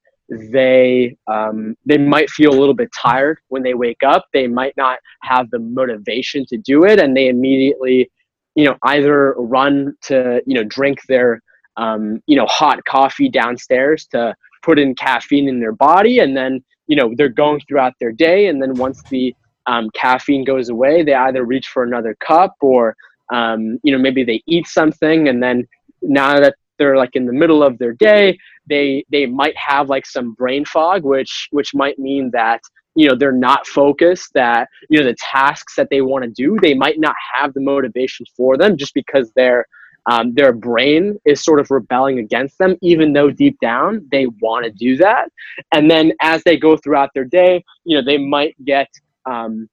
[0.51, 4.75] they um, they might feel a little bit tired when they wake up they might
[4.77, 8.09] not have the motivation to do it and they immediately
[8.57, 11.41] you know either run to you know drink their
[11.77, 16.61] um, you know hot coffee downstairs to put in caffeine in their body and then
[16.87, 19.33] you know they're going throughout their day and then once the
[19.67, 22.95] um, caffeine goes away they either reach for another cup or
[23.31, 25.65] um, you know maybe they eat something and then
[26.01, 28.37] now that they're like in the middle of their day
[28.67, 32.61] they they might have like some brain fog which which might mean that
[32.97, 36.57] you know they're not focused that you know the tasks that they want to do
[36.61, 39.65] they might not have the motivation for them just because their
[40.09, 44.65] um, their brain is sort of rebelling against them even though deep down they want
[44.65, 45.29] to do that
[45.73, 48.87] and then as they go throughout their day you know they might get
[49.25, 49.69] um,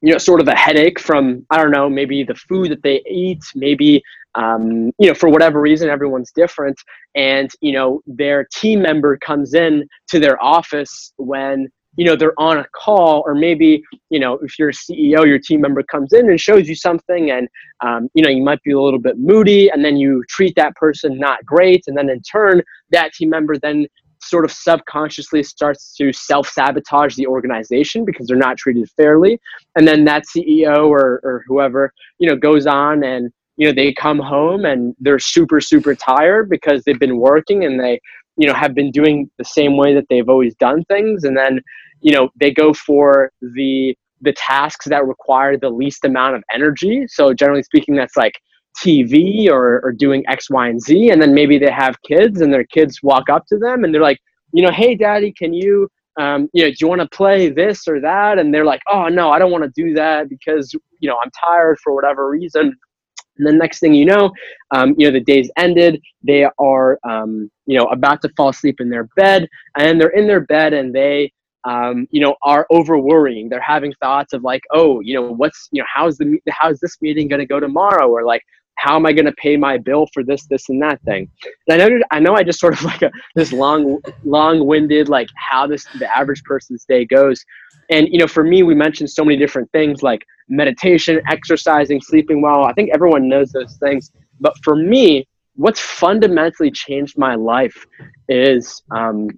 [0.00, 3.02] you know, sort of a headache from, I don't know, maybe the food that they
[3.10, 4.02] eat, maybe,
[4.34, 6.78] um, you know, for whatever reason, everyone's different.
[7.16, 12.38] And, you know, their team member comes in to their office when, you know, they're
[12.38, 16.12] on a call, or maybe, you know, if you're a CEO, your team member comes
[16.12, 17.48] in and shows you something, and,
[17.84, 20.74] um, you know, you might be a little bit moody, and then you treat that
[20.76, 21.84] person not great.
[21.86, 23.86] And then in turn, that team member then
[24.20, 29.40] sort of subconsciously starts to self sabotage the organization because they're not treated fairly.
[29.76, 33.92] And then that CEO or, or whoever, you know, goes on and, you know, they
[33.92, 38.00] come home and they're super, super tired because they've been working and they,
[38.38, 41.24] you know, have been doing the same way that they've always done things.
[41.24, 41.60] And then,
[42.00, 47.04] you know, they go for the, the tasks that require the least amount of energy.
[47.08, 48.34] So generally speaking, that's like
[48.82, 51.10] TV or, or doing X, Y, and Z.
[51.10, 54.00] And then maybe they have kids and their kids walk up to them and they're
[54.00, 54.20] like,
[54.52, 57.88] you know, hey, daddy, can you, um, you know, do you want to play this
[57.88, 58.38] or that?
[58.38, 61.30] And they're like, oh, no, I don't want to do that because, you know, I'm
[61.44, 62.72] tired for whatever reason.
[63.38, 64.32] And the next thing you know,
[64.74, 66.00] um, you know, the day's ended.
[66.22, 70.26] They are, um, you know, about to fall asleep in their bed, and they're in
[70.26, 71.32] their bed, and they,
[71.64, 73.48] um, you know, are over worrying.
[73.48, 76.96] They're having thoughts of like, oh, you know, what's, you know, how's the how's this
[77.00, 78.42] meeting going to go tomorrow, or like,
[78.78, 81.28] how am I going to pay my bill for this, this, and that thing?
[81.68, 85.28] And I know, I know, I just sort of like a this long, long-winded like
[85.36, 87.44] how this the average person's day goes.
[87.90, 92.40] And you know, for me, we mentioned so many different things like meditation, exercising, sleeping
[92.40, 92.64] well.
[92.64, 94.12] I think everyone knows those things.
[94.40, 95.26] But for me,
[95.56, 97.84] what's fundamentally changed my life
[98.28, 99.28] is um,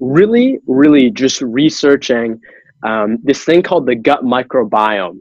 [0.00, 2.38] really, really just researching
[2.82, 5.20] um, this thing called the gut microbiome.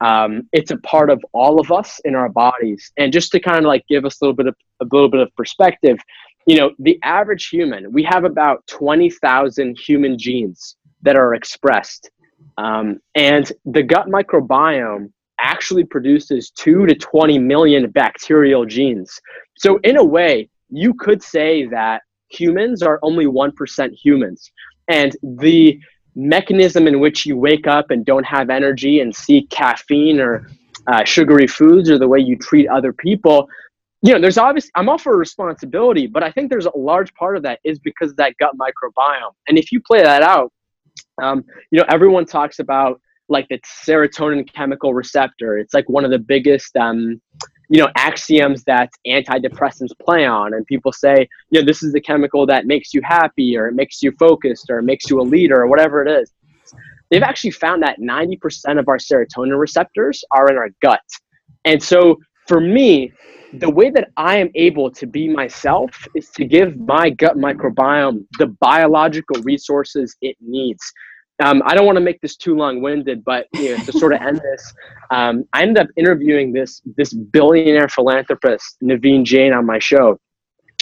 [0.00, 3.58] Um, it's a part of all of us in our bodies, and just to kind
[3.58, 5.98] of like give us a little bit of a little bit of perspective,
[6.46, 12.10] you know, the average human, we have about twenty thousand human genes that are expressed,
[12.56, 19.20] um, and the gut microbiome actually produces two to twenty million bacterial genes.
[19.56, 24.50] So in a way, you could say that humans are only 1% humans.
[24.88, 25.80] And the
[26.14, 30.48] mechanism in which you wake up and don't have energy and seek caffeine or
[30.86, 33.48] uh, sugary foods or the way you treat other people,
[34.02, 37.36] you know, there's obviously, I'm all for responsibility, but I think there's a large part
[37.36, 39.32] of that is because of that gut microbiome.
[39.48, 40.52] And if you play that out,
[41.22, 45.58] um, you know, everyone talks about like the serotonin chemical receptor.
[45.58, 47.20] It's like one of the biggest, um,
[47.68, 50.54] you know axioms that antidepressants play on.
[50.54, 53.74] And people say you know this is the chemical that makes you happy or it
[53.74, 56.32] makes you focused or it makes you a leader or whatever it is.
[57.10, 61.00] They've actually found that 90% of our serotonin receptors are in our gut.
[61.64, 63.12] And so for me
[63.54, 68.24] the way that i am able to be myself is to give my gut microbiome
[68.38, 70.82] the biological resources it needs
[71.40, 74.20] um, I don't want to make this too long-winded, but you know, to sort of
[74.20, 74.74] end this,
[75.10, 80.18] um, I ended up interviewing this this billionaire philanthropist Naveen Jain on my show.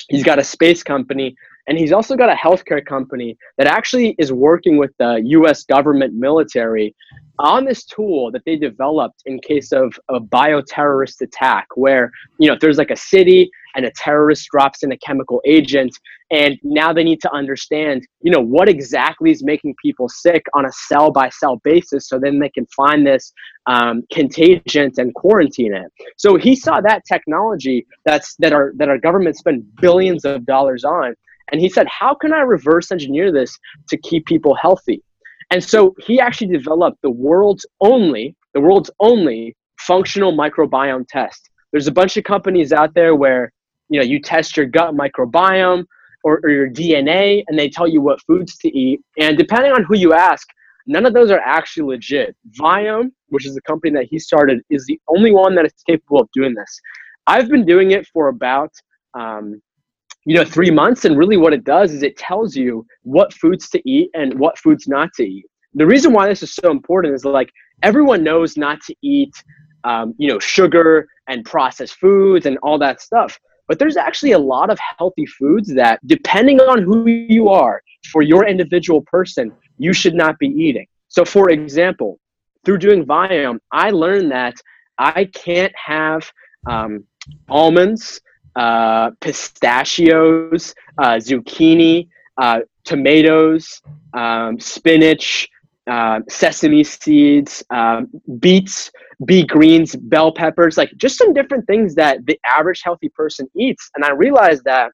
[0.08, 1.34] He's got a space company,
[1.66, 5.64] and he's also got a healthcare company that actually is working with the U.S.
[5.64, 6.94] government military
[7.38, 12.54] on this tool that they developed in case of a bioterrorist attack, where you know
[12.54, 15.96] if there's like a city and a terrorist drops in a chemical agent
[16.30, 20.64] and now they need to understand you know what exactly is making people sick on
[20.64, 23.32] a cell by cell basis so then they can find this
[23.66, 25.92] um, contagion and quarantine it.
[26.16, 30.84] So he saw that technology that's that our that our government spent billions of dollars
[30.84, 31.14] on
[31.52, 33.56] and he said how can i reverse engineer this
[33.88, 35.02] to keep people healthy?
[35.50, 41.50] And so he actually developed the world's only the world's only functional microbiome test.
[41.72, 43.52] There's a bunch of companies out there where
[43.88, 45.84] you know you test your gut microbiome
[46.24, 49.00] or, or your dna and they tell you what foods to eat.
[49.18, 50.46] And depending on who you ask
[50.88, 52.36] none of those are actually legit.
[52.60, 56.20] Viome which is the company that he started is the only one that is capable
[56.20, 56.80] of doing this.
[57.26, 58.72] I've been doing it for about
[59.14, 59.60] um,
[60.24, 63.68] you know three months and really what it does is it tells you what foods
[63.70, 65.46] to eat and what foods not to eat.
[65.74, 67.50] The reason why this is so important is like
[67.82, 69.34] everyone knows not to eat
[69.84, 74.38] um, you know sugar and processed foods and all that stuff but there's actually a
[74.38, 79.92] lot of healthy foods that, depending on who you are, for your individual person, you
[79.92, 80.86] should not be eating.
[81.08, 82.18] So, for example,
[82.64, 84.54] through doing Viome, I learned that
[84.98, 86.30] I can't have
[86.66, 87.04] um,
[87.48, 88.20] almonds,
[88.54, 92.08] uh, pistachios, uh, zucchini,
[92.38, 93.82] uh, tomatoes,
[94.14, 95.48] um, spinach,
[95.86, 98.08] uh, sesame seeds, um,
[98.40, 98.90] beets,
[99.24, 103.90] bee greens, bell peppers, like just some different things that the average healthy person eats.
[103.94, 104.90] And I realized that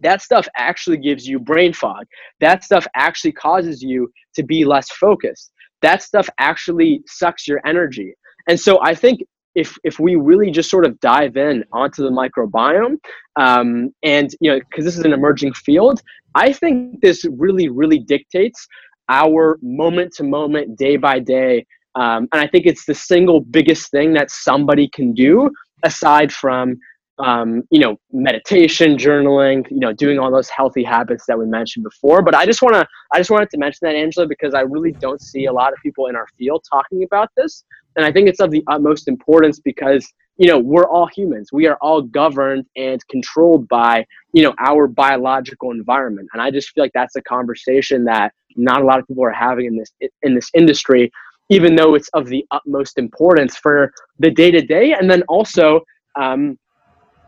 [0.00, 2.04] that stuff actually gives you brain fog.
[2.40, 5.52] That stuff actually causes you to be less focused.
[5.82, 8.14] That stuff actually sucks your energy.
[8.48, 9.20] And so I think
[9.54, 12.96] if if we really just sort of dive in onto the microbiome,
[13.36, 16.02] um, and you know, because this is an emerging field,
[16.34, 18.66] I think this really really dictates
[19.08, 21.66] our moment to moment, day by day.
[21.94, 25.50] Um, and I think it's the single biggest thing that somebody can do
[25.82, 26.78] aside from
[27.18, 31.84] um, you know meditation journaling you know doing all those healthy habits that we mentioned
[31.84, 32.22] before.
[32.22, 34.92] But i just want to i just wanted to mention that angela because i really
[34.92, 37.64] don't see a lot of people in our field talking about this.
[37.96, 41.48] And i think it's of the utmost importance because you know we're all humans.
[41.50, 44.04] We are all governed and controlled by
[44.34, 46.28] you know our biological environment.
[46.34, 49.30] And i just feel like that's a conversation that not a lot of people are
[49.30, 49.92] having in this
[50.22, 51.10] in this industry
[51.48, 55.80] even though it's of the utmost importance for the day to day and then also
[56.16, 56.58] um,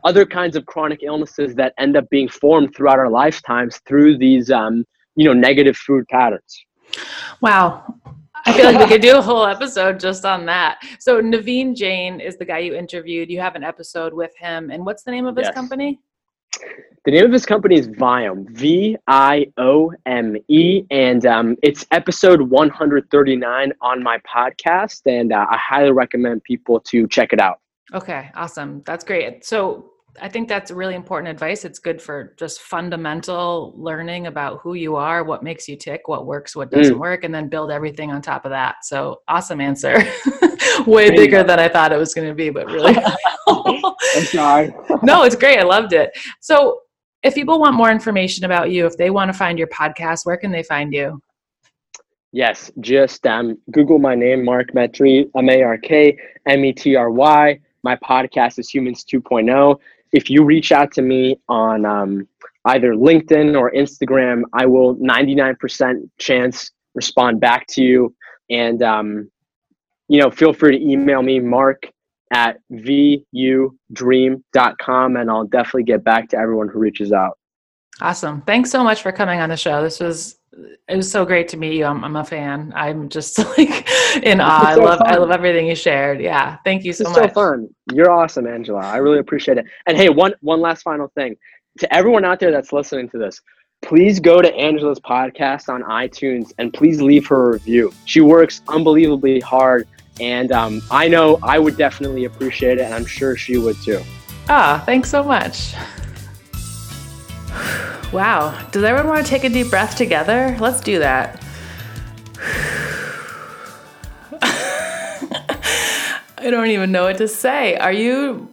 [0.04, 4.50] other kinds of chronic illnesses that end up being formed throughout our lifetimes through these
[4.50, 4.84] um,
[5.16, 6.64] you know negative food patterns
[7.40, 7.84] wow
[8.46, 10.80] I feel like we could do a whole episode just on that.
[11.00, 13.30] So Naveen Jain is the guy you interviewed.
[13.30, 15.54] You have an episode with him, and what's the name of his yes.
[15.54, 16.00] company?
[17.05, 21.86] The name of his company is Viome, V I O M E, and um, it's
[21.90, 27.61] episode 139 on my podcast, and uh, I highly recommend people to check it out.
[27.94, 28.82] Okay, awesome.
[28.84, 29.44] That's great.
[29.44, 29.90] So
[30.20, 31.64] I think that's really important advice.
[31.64, 36.26] It's good for just fundamental learning about who you are, what makes you tick, what
[36.26, 37.00] works, what doesn't mm.
[37.00, 38.84] work, and then build everything on top of that.
[38.84, 40.02] So awesome answer.
[40.86, 42.96] Way bigger than I thought it was going to be, but really.
[43.48, 44.74] I'm sorry.
[45.02, 45.58] no, it's great.
[45.58, 46.10] I loved it.
[46.40, 46.80] So,
[47.24, 50.36] if people want more information about you, if they want to find your podcast, where
[50.36, 51.20] can they find you?
[52.30, 56.16] Yes, just um, Google my name, Mark Metry, M A R K
[56.46, 57.58] M E T R Y.
[57.82, 59.78] My podcast is Humans 2.0.
[60.12, 62.28] If you reach out to me on um,
[62.66, 68.14] either LinkedIn or Instagram, I will 99% chance respond back to you.
[68.50, 69.30] And, um,
[70.09, 71.86] you know, feel free to email me, mark
[72.32, 73.66] at vudream.com,
[75.16, 77.38] and I'll definitely get back to everyone who reaches out.
[78.00, 78.42] Awesome.
[78.42, 79.82] Thanks so much for coming on the show.
[79.82, 80.38] This was
[80.88, 81.84] it was so great to meet you.
[81.84, 82.72] I'm, I'm a fan.
[82.74, 83.88] I'm just like
[84.22, 84.64] in awe.
[84.66, 85.06] I love fun.
[85.06, 86.20] I love everything you shared.
[86.20, 86.59] Yeah.
[86.64, 87.28] Thank you so it's much.
[87.30, 87.68] so fun.
[87.92, 88.80] You're awesome, Angela.
[88.80, 89.66] I really appreciate it.
[89.86, 91.36] And hey, one one last final thing.
[91.78, 93.40] To everyone out there that's listening to this,
[93.82, 97.92] please go to Angela's podcast on iTunes and please leave her a review.
[98.04, 99.86] She works unbelievably hard
[100.20, 104.02] and um, I know I would definitely appreciate it and I'm sure she would too.
[104.48, 105.74] Ah, thanks so much.
[108.12, 108.59] Wow.
[108.72, 110.57] Does everyone want to take a deep breath together?
[110.59, 111.42] Let's do that.
[116.38, 117.76] I don't even know what to say.
[117.76, 118.49] Are you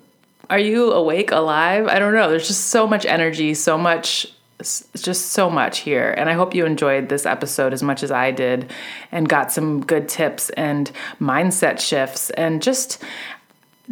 [0.50, 1.88] are you awake, alive?
[1.88, 2.30] I don't know.
[2.30, 4.28] There's just so much energy, so much
[4.62, 6.14] just so much here.
[6.18, 8.72] And I hope you enjoyed this episode as much as I did
[9.12, 13.04] and got some good tips and mindset shifts and just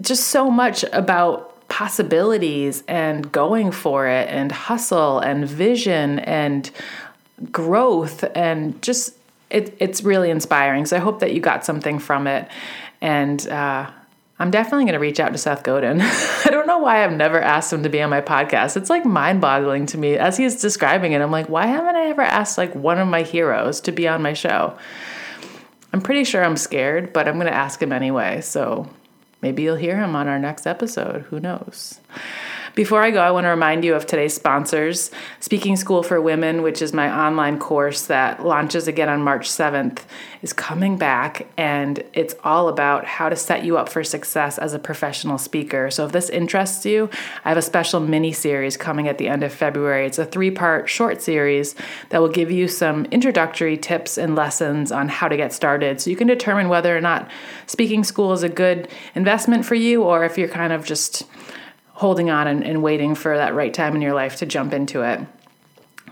[0.01, 6.69] just so much about possibilities and going for it and hustle and vision and
[7.51, 9.15] growth and just
[9.49, 10.86] it, it's really inspiring.
[10.86, 12.47] So I hope that you got something from it.
[13.01, 13.89] And uh,
[14.38, 15.99] I'm definitely going to reach out to Seth Godin.
[16.01, 18.78] I don't know why I've never asked him to be on my podcast.
[18.78, 21.21] It's like mind boggling to me as he's describing it.
[21.24, 24.21] I'm like, why haven't I ever asked like one of my heroes to be on
[24.21, 24.78] my show?
[25.91, 28.41] I'm pretty sure I'm scared, but I'm going to ask him anyway.
[28.41, 28.88] So
[29.44, 31.24] Maybe you'll hear him on our next episode.
[31.24, 32.00] Who knows?
[32.76, 36.63] Before I go, I want to remind you of today's sponsors Speaking School for Women,
[36.63, 39.99] which is my online course that launches again on March 7th,
[40.41, 44.74] is coming back, and it's all about how to set you up for success as
[44.74, 45.91] a professional speaker.
[45.91, 47.11] So, if this interests you,
[47.45, 50.07] I have a special mini series coming at the end of February.
[50.07, 51.76] It's a three part short series
[52.09, 56.09] that will give you some introductory tips and lessons on how to get started so
[56.09, 57.30] you can determine whether or not
[57.67, 61.24] speaking school is a good investment for you or if you're kind of just
[61.94, 65.02] holding on and, and waiting for that right time in your life to jump into
[65.02, 65.20] it.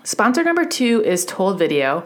[0.04, 2.04] Sponsor number two is Told Video.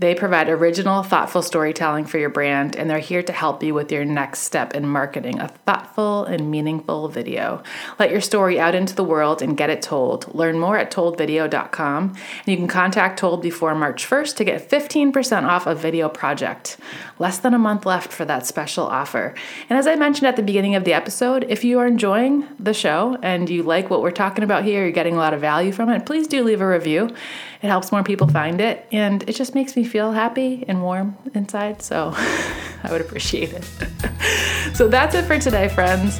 [0.00, 3.92] They provide original, thoughtful storytelling for your brand, and they're here to help you with
[3.92, 7.62] your next step in marketing a thoughtful and meaningful video.
[7.98, 10.34] Let your story out into the world and get it told.
[10.34, 15.42] Learn more at toldvideo.com, and you can contact Told before March 1st to get 15%
[15.42, 16.78] off a video project.
[17.18, 19.34] Less than a month left for that special offer.
[19.68, 22.72] And as I mentioned at the beginning of the episode, if you are enjoying the
[22.72, 25.72] show and you like what we're talking about here, you're getting a lot of value
[25.72, 27.14] from it, please do leave a review.
[27.62, 31.16] It helps more people find it, and it just makes me feel happy and warm
[31.34, 31.82] inside.
[31.82, 32.12] So
[32.82, 33.64] I would appreciate it.
[34.74, 36.18] so that's it for today, friends.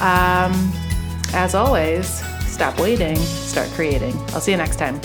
[0.00, 0.72] Um,
[1.32, 4.14] as always, stop waiting, start creating.
[4.34, 5.00] I'll see you next time.